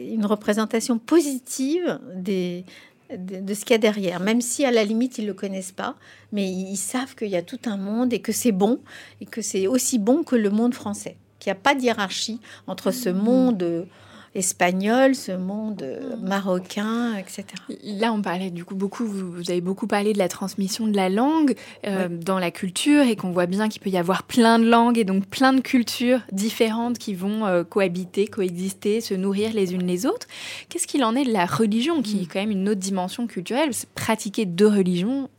[0.10, 2.64] une représentation positive de,
[3.10, 5.96] ce qu'il y a derrière, même si à la limite ils le connaissent pas,
[6.32, 8.80] mais ils, savent qu'il y a tout un monde et que c'est bon
[9.20, 12.40] et que c'est aussi bon que le monde français, qu'il n'y a pas de hiérarchie
[12.68, 13.88] entre ce monde
[14.34, 16.28] espagnol, ce monde mm.
[16.28, 17.46] marocain, etc.
[17.84, 21.10] Là, on parlait du coup beaucoup, vous, avez beaucoup parlé de la transmission de la
[21.10, 24.66] langue euh, dans la culture et qu'on voit bien qu'il peut y avoir plein de
[24.68, 29.74] langues et donc plein de cultures différentes qui vont euh, cohabiter, coexister, se nourrir les
[29.74, 30.28] unes les autres.
[30.70, 32.28] Qu'est-ce qu'il en est de la religion, qui est mm.
[32.28, 33.72] quand même une autre dimension culturelle?
[33.96, 35.30] Pratiquer deux religions,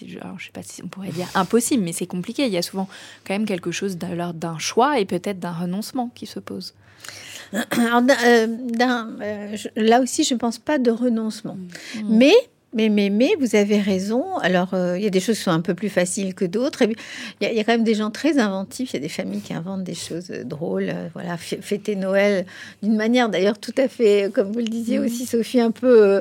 [0.00, 2.46] je ne sais pas si on pourrait dire impossible, mais c'est compliqué.
[2.46, 2.88] Il y a souvent
[3.26, 6.74] quand même quelque chose d'un choix et peut-être d'un renoncement qui se pose.
[7.54, 8.46] Euh,
[8.80, 11.56] euh, là aussi, je ne pense pas de renoncement.
[11.94, 12.00] Mm.
[12.10, 12.34] Mais
[12.74, 14.36] mais, mais, mais, vous avez raison.
[14.42, 16.82] Alors, euh, il y a des choses qui sont un peu plus faciles que d'autres.
[16.82, 16.94] Il
[17.40, 18.90] y, a quand même des gens très inventifs.
[18.92, 20.92] Il y a des familles qui inventent des choses drôles.
[21.14, 22.44] voilà, fêter Noël
[22.82, 25.04] d'une manière d'ailleurs tout à fait, comme vous le disiez mm.
[25.06, 26.20] aussi, Sophie, un peu.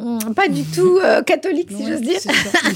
[0.00, 2.20] Mm, pas du tout catholique, si j'ose dire.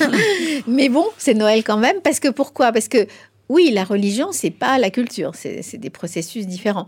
[0.66, 2.00] mais bon, c'est Noël quand même.
[2.02, 2.70] Parce que pourquoi?
[2.70, 3.06] Parce que
[3.48, 5.32] oui, la religion, c'est pas la culture.
[5.34, 6.86] C'est des processus différents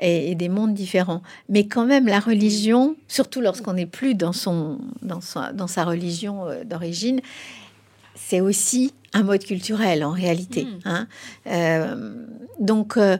[0.00, 1.22] et, des mondes différents.
[1.48, 5.84] Mais quand même, la religion, surtout lorsqu'on n'est plus dans, son, dans, sa, dans sa
[5.84, 7.20] religion euh, d'origine,
[8.14, 10.64] c'est aussi un mode culturel en réalité.
[10.64, 10.78] Hmm.
[10.84, 11.08] Hein.
[11.46, 12.14] Euh,
[12.60, 12.96] donc.
[12.96, 13.18] Euh,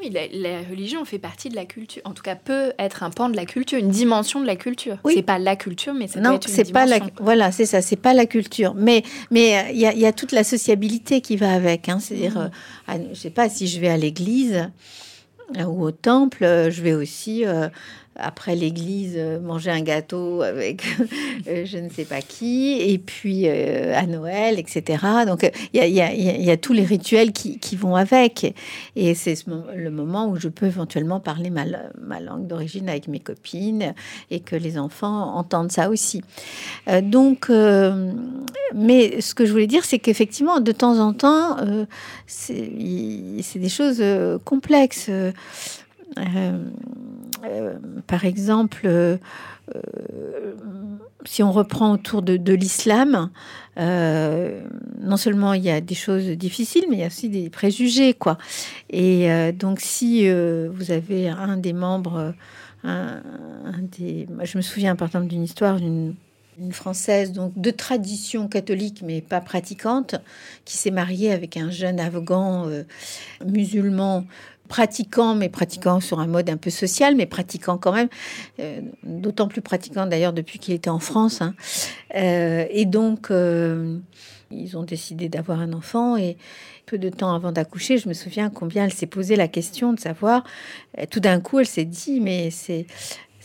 [0.00, 2.02] oui, la, religion fait partie de la culture.
[2.04, 4.98] En tout cas, peut être un pan de la culture, une dimension de la culture.
[5.04, 5.14] Oui.
[5.16, 6.98] C'est pas la culture, mais ça non, peut être une pas la.
[7.20, 7.82] Voilà, c'est ça.
[7.82, 11.88] C'est pas la culture, mais mais il y, a toute la sociabilité qui va avec.
[11.88, 11.98] Hein.
[12.00, 12.50] C'est-à-dire,
[12.88, 13.00] hmm.
[13.12, 14.68] je sais pas si je vais à l'église
[15.58, 17.68] ou au temple, je vais aussi euh,
[18.20, 20.84] après l'église euh, manger un gâteau avec
[21.48, 25.04] euh, je ne sais pas qui, et puis à Noël, etc.
[25.26, 28.54] Donc il y, a, tous les rituels qui, vont avec,
[28.96, 29.34] et c'est
[29.74, 31.64] le moment où je peux éventuellement parler ma,
[32.00, 33.94] ma langue d'origine avec mes copines
[34.30, 36.22] et que les enfants entendent ça aussi.
[37.02, 37.50] donc,
[38.74, 41.56] mais ce que je voulais dire, c'est qu'effectivement, de temps en temps,
[42.26, 42.68] c'est
[43.58, 44.02] des choses
[44.44, 45.10] complexes.
[46.18, 46.64] Euh,
[47.44, 47.74] euh,
[48.06, 49.16] par exemple, euh,
[51.24, 53.30] si on reprend autour de, l'islam,
[53.76, 58.14] non seulement il y a des choses difficiles, mais il y a aussi des préjugés,
[58.14, 58.36] quoi.
[58.90, 62.34] Et donc, si vous avez un des membres,
[62.84, 63.20] un,
[63.98, 66.14] des, je me souviens par exemple d'une histoire d'une
[66.58, 70.16] une française donc de tradition catholique mais pas pratiquante
[70.66, 72.68] qui s'est mariée avec un jeune afghan
[73.46, 74.26] musulman
[74.70, 78.08] pratiquant, mais pratiquant sur un mode un peu social, mais pratiquant quand même,
[78.60, 81.42] euh, d'autant plus pratiquant d'ailleurs depuis qu'il était en France.
[81.42, 81.54] Hein.
[82.14, 83.98] Euh, et donc, euh,
[84.52, 86.36] ils ont décidé d'avoir un enfant et
[86.86, 89.98] peu de temps avant d'accoucher, je me souviens combien elle s'est posé la question de
[89.98, 90.44] savoir.
[91.10, 92.86] Tout d'un coup, elle s'est dit, mais c'est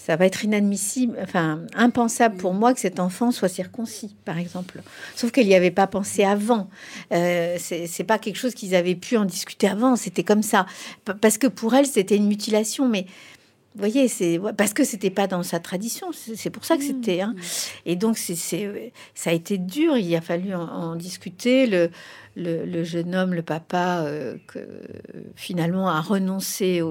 [0.05, 4.83] ça va être inadmissible, enfin impensable pour moi que cet enfant soit circoncis, par exemple.
[5.15, 6.69] Sauf qu'elle n'y avait pas pensé avant.
[7.11, 9.95] Euh, c'est pas quelque chose qu'ils avaient pu en discuter avant.
[9.95, 10.67] C'était comme ça,
[11.21, 13.07] parce que pour elle c'était une mutilation, mais
[13.73, 16.07] vous voyez, c'est parce que c'était pas dans sa tradition.
[16.13, 16.85] C'est pour ça que mmh.
[16.85, 17.21] c'était.
[17.21, 17.35] Hein.
[17.85, 18.35] Et donc, c'est
[19.15, 19.97] ça a été dur.
[19.97, 21.67] Il a fallu en discuter.
[21.67, 21.89] Le,
[22.35, 24.59] le, jeune homme, le papa, euh, que
[25.35, 26.81] finalement a renoncé,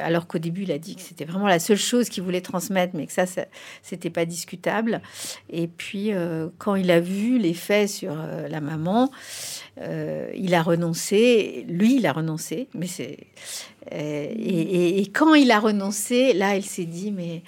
[0.00, 2.94] alors qu'au début il a dit que c'était vraiment la seule chose qu'il voulait transmettre,
[2.96, 3.24] mais que ça,
[3.82, 5.00] c'était pas discutable.
[5.50, 9.10] Et puis euh, quand il a vu les faits sur euh, la maman,
[10.34, 11.66] il a renoncé.
[11.68, 13.18] Lui, il a renoncé, mais c'est
[13.92, 17.42] et, et, quand il a renoncé, là, il s'est dit mais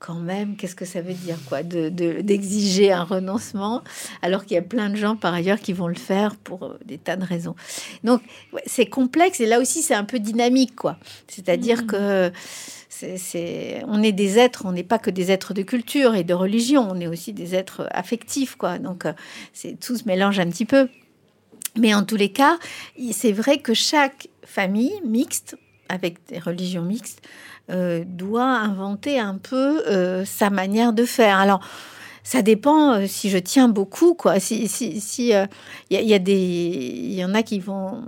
[0.00, 3.84] quand même, qu'est-ce que ça veut dire, quoi, d'exiger de, un renoncement,
[4.22, 6.78] alors qu'il y a plein de gens par ailleurs qui vont le faire pour euh,
[6.86, 7.54] des tas de raisons.
[8.02, 8.22] Donc,
[8.66, 10.96] c'est complexe et là aussi, c'est un peu dynamique, quoi.
[11.28, 11.86] C'est-à-dire mmh.
[11.86, 12.32] que
[12.88, 16.34] c'est, on est des êtres, on n'est pas que des êtres de culture et de
[16.34, 18.78] religion, on est aussi des êtres affectifs, quoi.
[18.78, 19.12] Donc, euh,
[19.52, 20.88] c'est tout se mélange un petit peu.
[21.78, 22.58] Mais en tous les cas,
[23.12, 25.56] c'est vrai que chaque famille mixte,
[25.88, 27.22] avec des religions mixtes,
[27.70, 31.38] euh, doit inventer un peu euh, sa manière de faire.
[31.38, 31.60] Alors,
[32.24, 34.40] ça dépend euh, si je tiens beaucoup, quoi.
[34.40, 35.32] Si, si, si
[35.90, 38.02] il y, a des, il y en a qui vont,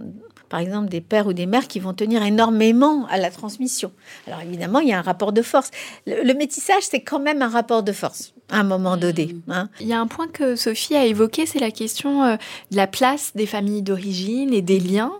[0.48, 3.92] par exemple, des pères ou des mères qui vont tenir énormément à la transmission.
[4.26, 5.70] Alors évidemment, il y a un rapport de force.
[6.06, 9.26] Le, métissage, c'est quand même un rapport de force à un moment donné.
[9.46, 9.52] Mmh.
[9.52, 9.68] Hein.
[9.80, 13.32] Il y a un point que Sophie a évoqué, c'est la question de la place
[13.34, 15.12] des familles d'origine et des liens.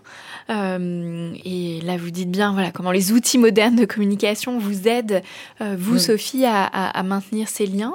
[0.49, 5.21] Euh, et là, vous dites bien voilà, comment les outils modernes de communication vous aident,
[5.61, 7.93] euh, vous, Sophie, à, maintenir ces liens.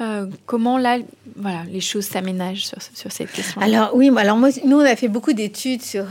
[0.00, 0.98] Euh, comment là,
[1.36, 4.96] voilà, les choses s'aménagent sur, sur, cette question Alors oui, alors moi, nous, on a
[4.96, 6.06] fait beaucoup d'études sur,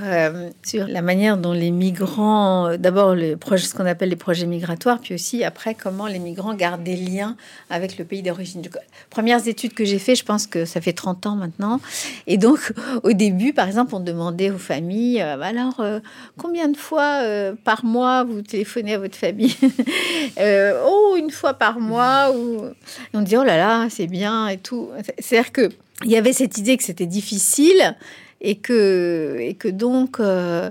[0.64, 5.44] sur la manière dont les migrants, d'abord ce qu'on appelle les projets migratoires, puis aussi
[5.44, 7.36] après comment les migrants gardent des liens
[7.70, 8.62] avec le pays d'origine.
[9.10, 11.80] Premières études que j'ai fait, je pense que ça fait 30 ans maintenant.
[12.28, 12.74] Et donc
[13.04, 15.38] au début, par exemple, on demandait aux familles, euh,
[15.78, 16.00] alors euh,
[16.38, 17.22] combien de fois
[17.64, 19.56] par mois vous téléphonez à votre famille
[20.40, 22.32] Oh, une fois par mois.
[22.32, 22.66] Ou...
[23.14, 24.90] on dit, oh là là, c'est bien et tout.
[25.20, 25.70] C'est-à-dire que
[26.06, 27.96] il y avait cette idée que c'était difficile
[28.42, 30.70] et que, et que donc euh,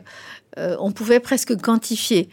[0.59, 2.29] euh, on pouvait presque quantifier.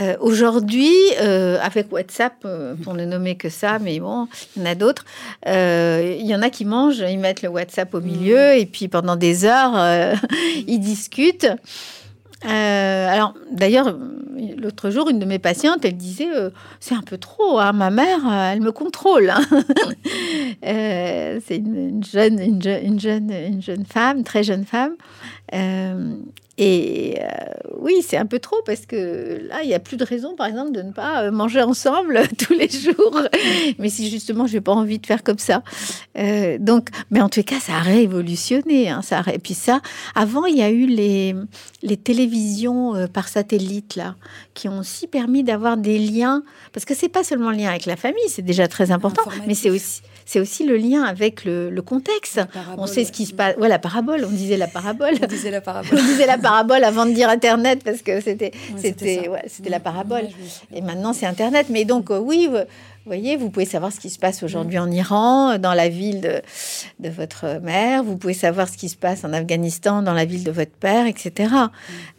[0.00, 2.46] Euh, aujourd'hui, avec WhatsApp,
[2.82, 5.04] pour ne nommer que ça, mais bon, il y en a d'autres,
[5.46, 8.58] il y en a qui mangent, ils mettent le WhatsApp au milieu mmh.
[8.58, 9.74] et puis pendant des heures,
[10.66, 11.48] ils discutent.
[12.44, 13.96] Alors, d'ailleurs,
[14.56, 16.28] l'autre jour, une de mes patientes, elle disait
[16.80, 18.20] c'est un peu trop, hein, ma mère,
[18.52, 19.30] elle me contrôle.
[19.30, 19.42] Hein.
[21.46, 22.62] c'est une, jeune, une,
[23.00, 24.94] jeune, une jeune femme, très jeune femme.
[26.60, 27.26] Euh, et euh,
[27.78, 30.46] oui, c'est un peu trop parce que là, il n'y a plus de raison, par
[30.46, 33.22] exemple, de ne pas euh, manger ensemble tous les jours.
[33.78, 35.62] mais si justement, je n'ai pas envie de faire comme ça.
[36.58, 38.90] donc, mais en tout cas, ça a révolutionné.
[38.90, 39.80] Hein, ça Et puis ça,
[40.14, 41.34] avant, il y a eu les,
[41.82, 44.16] les télévisions par satellite, là,
[44.54, 46.42] qui ont aussi permis d'avoir des liens.
[46.72, 49.54] Parce que c'est pas seulement le lien avec la famille, c'est déjà très important, mais
[49.54, 52.40] c'est aussi c'est aussi le lien avec le, contexte.
[52.78, 53.54] On sait ce qui se passe.
[53.58, 55.12] Ouais, la parabole, on disait la parabole.
[55.22, 55.98] On disait la parabole.
[56.00, 59.80] on disait la parabole avant de dire Internet parce que c'était c'était ouais, c'était la
[59.80, 60.22] parabole.
[60.74, 61.66] Et maintenant, c'est Internet.
[61.68, 62.48] Mais donc, euh, oui,
[63.04, 66.40] vous voyez, vous pouvez savoir ce qui se passe aujourd'hui en Iran, dans la ville
[67.00, 68.04] de, votre mère.
[68.04, 71.08] Vous pouvez savoir ce qui se passe en Afghanistan, dans la ville de votre père,
[71.08, 71.52] etc.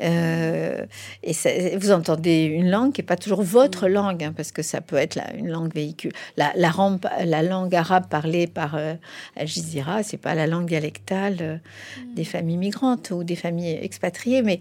[0.02, 0.86] Euh,
[1.24, 4.82] et vous entendez une langue qui n'est pas toujours votre langue, hein, parce que ça
[4.82, 6.12] peut être une langue véhicule.
[6.36, 8.96] La, la, langue arabe parlée par euh,
[9.38, 11.58] Al Jazeera, c'est pas la langue dialectale euh,
[12.14, 14.60] des familles migrantes ou des familles expatriées, mais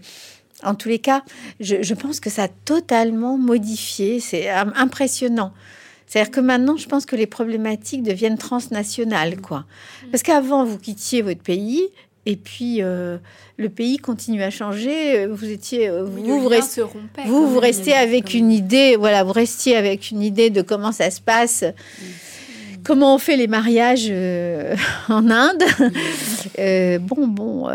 [0.63, 1.21] en tous les cas,
[1.59, 4.21] je, je pense que ça a totalement modifié.
[4.21, 5.51] C'est impressionnant.
[6.07, 9.65] C'est-à-dire que maintenant, je pense que les problématiques deviennent transnationales, quoi.
[10.11, 11.89] Parce qu'avant, vous quittiez votre pays
[12.25, 13.17] et puis euh,
[13.57, 15.25] le pays continue à changer.
[15.27, 16.81] Vous étiez, euh, vous, vous, restez,
[17.25, 21.09] vous, vous restez avec une idée, voilà, vous restiez avec une idée de comment ça
[21.11, 21.65] se passe.
[22.83, 24.75] Comment on fait les mariages euh,
[25.09, 25.63] en Inde?
[27.01, 27.69] Bon, bon,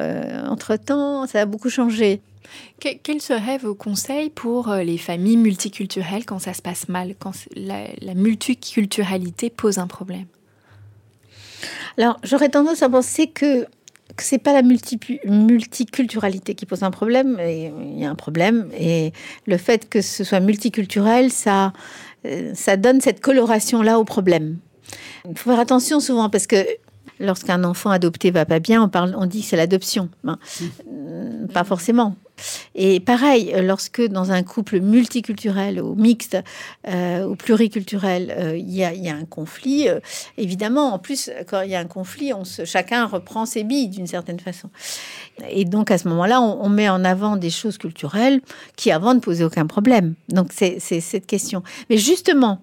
[0.49, 2.21] entre-temps, ça a beaucoup changé
[2.81, 7.33] quels seraient vos conseils pour euh, les familles multiculturelles quand ça se passe mal, quand
[7.55, 10.27] la, multiculturalité pose un problème?
[11.97, 13.67] Alors, j'aurais tendance à penser que ce
[14.25, 17.39] c'est pas la multiculturalité qui pose un problème.
[17.41, 19.13] Il y a un problème et
[19.47, 21.73] le fait que ce soit multiculturel, ça,
[22.25, 24.59] euh, ça donne cette coloration là au problème.
[25.29, 26.65] Il faut faire attention souvent parce que
[27.21, 30.09] lorsqu'un enfant adopté va pas bien, on parle, on dit que c'est l'adoption.
[30.25, 30.39] Ben,
[30.89, 32.17] euh, pas forcément.
[32.75, 36.37] Et pareil, lorsque dans un couple multiculturel ou mixte
[36.87, 40.01] euh, ou pluriculturel, euh, il y, a un conflit, euh,
[40.37, 43.89] évidemment, en plus, quand il y a un conflit, on se, chacun reprend ses billes
[43.89, 44.71] d'une certaine façon.
[45.51, 48.41] Et donc, à ce moment-là, on, met en avant des choses culturelles
[48.77, 50.15] qui, avant, ne posaient aucun problème.
[50.29, 51.63] Donc, c'est cette question.
[51.91, 52.61] Mais justement,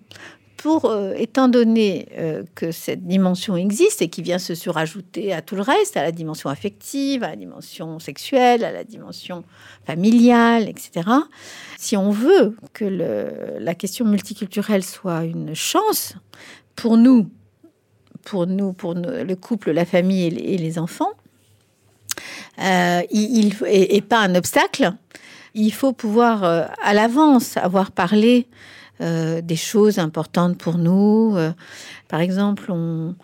[0.65, 5.43] pour, euh, étant donné euh, que cette dimension existe et qui vient se surajouter à
[5.43, 9.43] tout le reste, à la dimension affective, à la dimension sexuelle, à la dimension
[9.85, 11.07] familiale, etc.,
[11.77, 12.83] si on veut que
[13.59, 16.15] la question multiculturelle soit une chance
[16.75, 17.29] pour nous,
[18.23, 21.11] pour nous, pour le couple, la famille et les, enfants,
[22.59, 24.93] euh, il, et, pas un obstacle,
[25.53, 28.47] il faut pouvoir à l'avance avoir parlé
[29.01, 31.33] euh, des choses importantes pour nous.
[31.35, 31.51] Euh,
[32.07, 33.15] par exemple, on,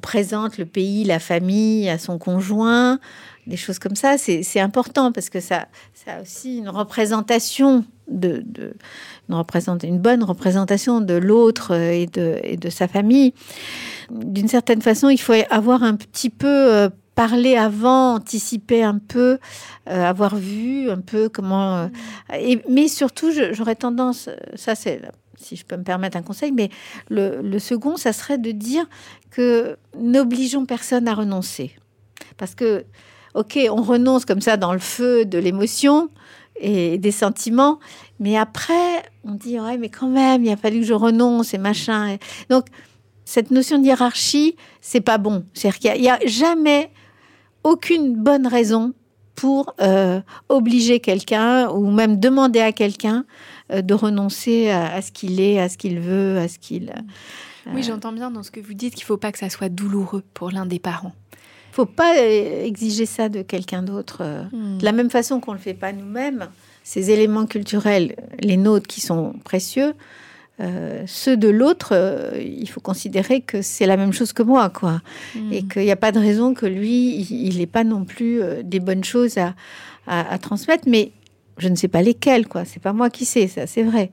[0.00, 3.00] présente le pays, la famille à son conjoint,
[3.46, 4.16] des choses comme ça.
[4.18, 5.66] C'est important parce que ça,
[6.06, 8.44] a aussi une représentation de,
[9.28, 13.34] une, représente, une bonne représentation de l'autre et de, et de sa famille.
[14.10, 19.40] D'une certaine façon, il faut avoir un petit peu euh, parler avant, anticiper un peu,
[19.86, 21.90] avoir vu un peu comment.
[22.32, 25.02] et, mais surtout, j'aurais tendance, ça c'est
[25.36, 26.70] si je peux me permettre un conseil, mais
[27.10, 28.86] le, second, ça serait de dire
[29.32, 31.72] que n'obligeons personne à renoncer.
[32.36, 32.84] Parce que,
[33.34, 36.10] ok, on renonce comme ça dans le feu de l'émotion
[36.60, 37.80] et des sentiments,
[38.20, 41.58] mais après, on dit, ouais, mais quand même, il a fallu que je renonce et
[41.58, 42.16] machin.
[42.48, 42.66] Donc,
[43.24, 45.44] cette notion de hiérarchie, c'est pas bon.
[45.52, 46.90] C'est-à-dire qu'il n'y a, jamais
[47.68, 48.92] aucune bonne raison
[49.34, 53.24] pour euh, obliger quelqu'un ou même demander à quelqu'un
[53.72, 56.92] euh, de renoncer à, ce qu'il est, à ce qu'il veut, à ce qu'il...
[57.72, 59.68] Oui, j'entends bien dans ce que vous dites qu'il ne faut pas que ça soit
[59.68, 61.12] douloureux pour l'un des parents.
[61.72, 64.18] faut pas euh, exiger ça de quelqu'un d'autre.
[64.22, 64.78] euh, Hmm.
[64.78, 66.48] De la même façon qu'on le fait pas nous-mêmes,
[66.82, 69.92] ces éléments culturels, les nôtres qui sont précieux,
[70.60, 74.70] euh, ceux de l'autre, euh, il faut considérer que c'est la même chose que moi,
[74.70, 75.00] quoi.
[75.36, 75.52] Hmm.
[75.52, 78.62] Et qu'il n'y a pas de raison que lui, il n'ait pas non plus euh,
[78.64, 79.54] des bonnes choses à,
[80.06, 81.12] à- à transmettre, mais
[81.58, 82.64] je ne sais pas lesquelles, quoi.
[82.64, 84.10] C'est pas moi qui sais, ça, c'est vrai.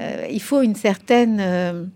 [0.00, 1.90] Euh, il faut une certaine.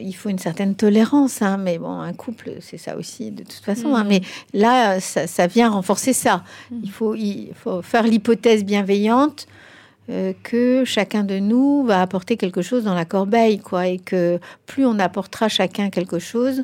[0.00, 3.62] il faut une certaine tolérance, hein, mais bon, un couple, c'est ça aussi, de toute
[3.64, 3.94] façon.
[3.94, 4.04] hein.
[4.04, 4.08] Mhm.
[4.08, 4.20] mais
[4.54, 6.44] là, ça, ça vient renforcer ça.
[6.82, 9.46] Il, faut, il faut faire l'hypothèse bienveillante
[10.10, 14.40] euh, que chacun de nous va apporter quelque chose dans la corbeille, quoi, et que
[14.66, 16.62] plus on apportera chacun quelque chose,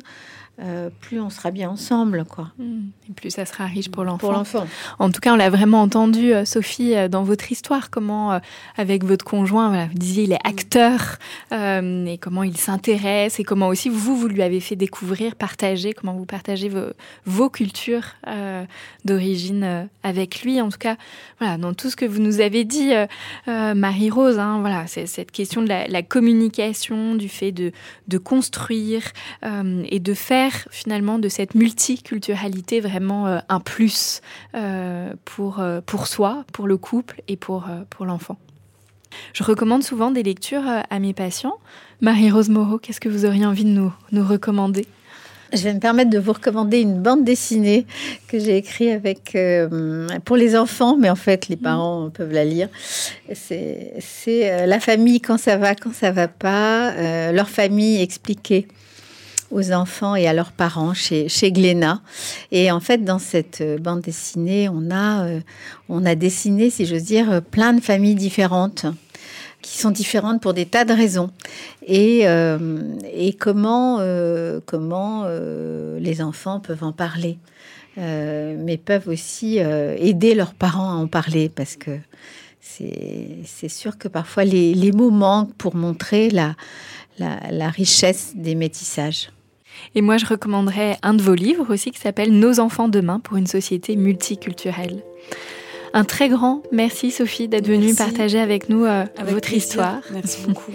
[0.59, 2.51] euh, plus on sera bien ensemble, quoi.
[2.59, 4.27] Et plus ça sera riche pour l'enfant.
[4.27, 4.67] Pour l'enfant.
[4.99, 8.39] En tout cas, on l'a vraiment entendu, euh, Sophie, euh, dans votre histoire, comment, euh,
[8.75, 11.17] avec votre conjoint, voilà, vous disiez, il est acteur,
[11.51, 15.93] euh, et comment il s'intéresse, et comment aussi vous, vous lui avez fait découvrir, partager,
[15.93, 16.87] comment vous partagez vos,
[17.25, 18.15] vos cultures
[19.05, 20.61] d'origine avec lui.
[20.61, 20.97] En tout cas,
[21.39, 22.91] voilà, dans tout ce que vous nous avez dit,
[23.47, 27.71] Marie-Rose, hein, voilà, c'est cette question de la, la communication, du fait de,
[28.07, 29.03] de construire
[29.43, 34.21] et de faire finalement de cette multiculturalité vraiment euh, un plus
[34.55, 38.37] euh, pour, euh, pour soi, pour le couple et pour, pour l'enfant.
[39.33, 41.57] Je recommande souvent des lectures à mes patients.
[42.01, 44.85] Marie-Rose Moreau, qu'est-ce que vous auriez envie de nous, nous recommander?
[45.53, 47.85] Je vais me permettre de vous recommander une bande dessinée
[48.27, 52.43] que j'ai écrite avec euh, pour les enfants, mais en fait les parents peuvent la
[52.43, 52.67] lire.
[53.33, 58.01] C'est c'est, euh, la famille quand ça va, quand ça va pas, euh, leur famille
[58.01, 58.67] expliquée
[59.51, 62.01] aux enfants et à leurs parents chez, chez Glénat.
[62.51, 65.39] Et en fait, dans cette euh, bande dessinée, on a, euh,
[65.89, 68.85] on a dessiné, si j'ose dire, euh, plein de familles différentes
[69.61, 71.29] qui sont différentes pour des tas de raisons.
[71.85, 72.25] Et,
[73.13, 73.99] et comment,
[74.65, 75.25] comment
[75.99, 77.37] les enfants peuvent en parler,
[77.97, 81.99] mais peuvent aussi aider leurs parents à en parler, parce que
[82.61, 86.55] c'est sûr que parfois les, les mots manquent pour montrer la,
[87.17, 89.31] la richesse des métissages.
[89.95, 93.37] Et moi, je recommanderais un de vos livres aussi qui s'appelle Nos enfants demain pour
[93.37, 95.03] une société multiculturelle.
[95.93, 99.57] Un très grand merci Sophie d'être venue partager avec nous euh, Avec votre plaisir.
[99.57, 100.01] histoire.
[100.11, 100.71] Merci beaucoup.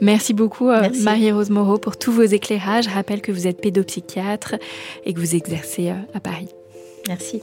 [0.00, 0.88] Merci beaucoup euh.
[1.02, 2.84] Marie-Rose Moreau pour tous vos éclairages.
[2.84, 4.56] Je rappelle que vous êtes pédopsychiatre
[5.04, 6.48] et que vous exercez euh, à Paris.
[7.08, 7.42] Merci.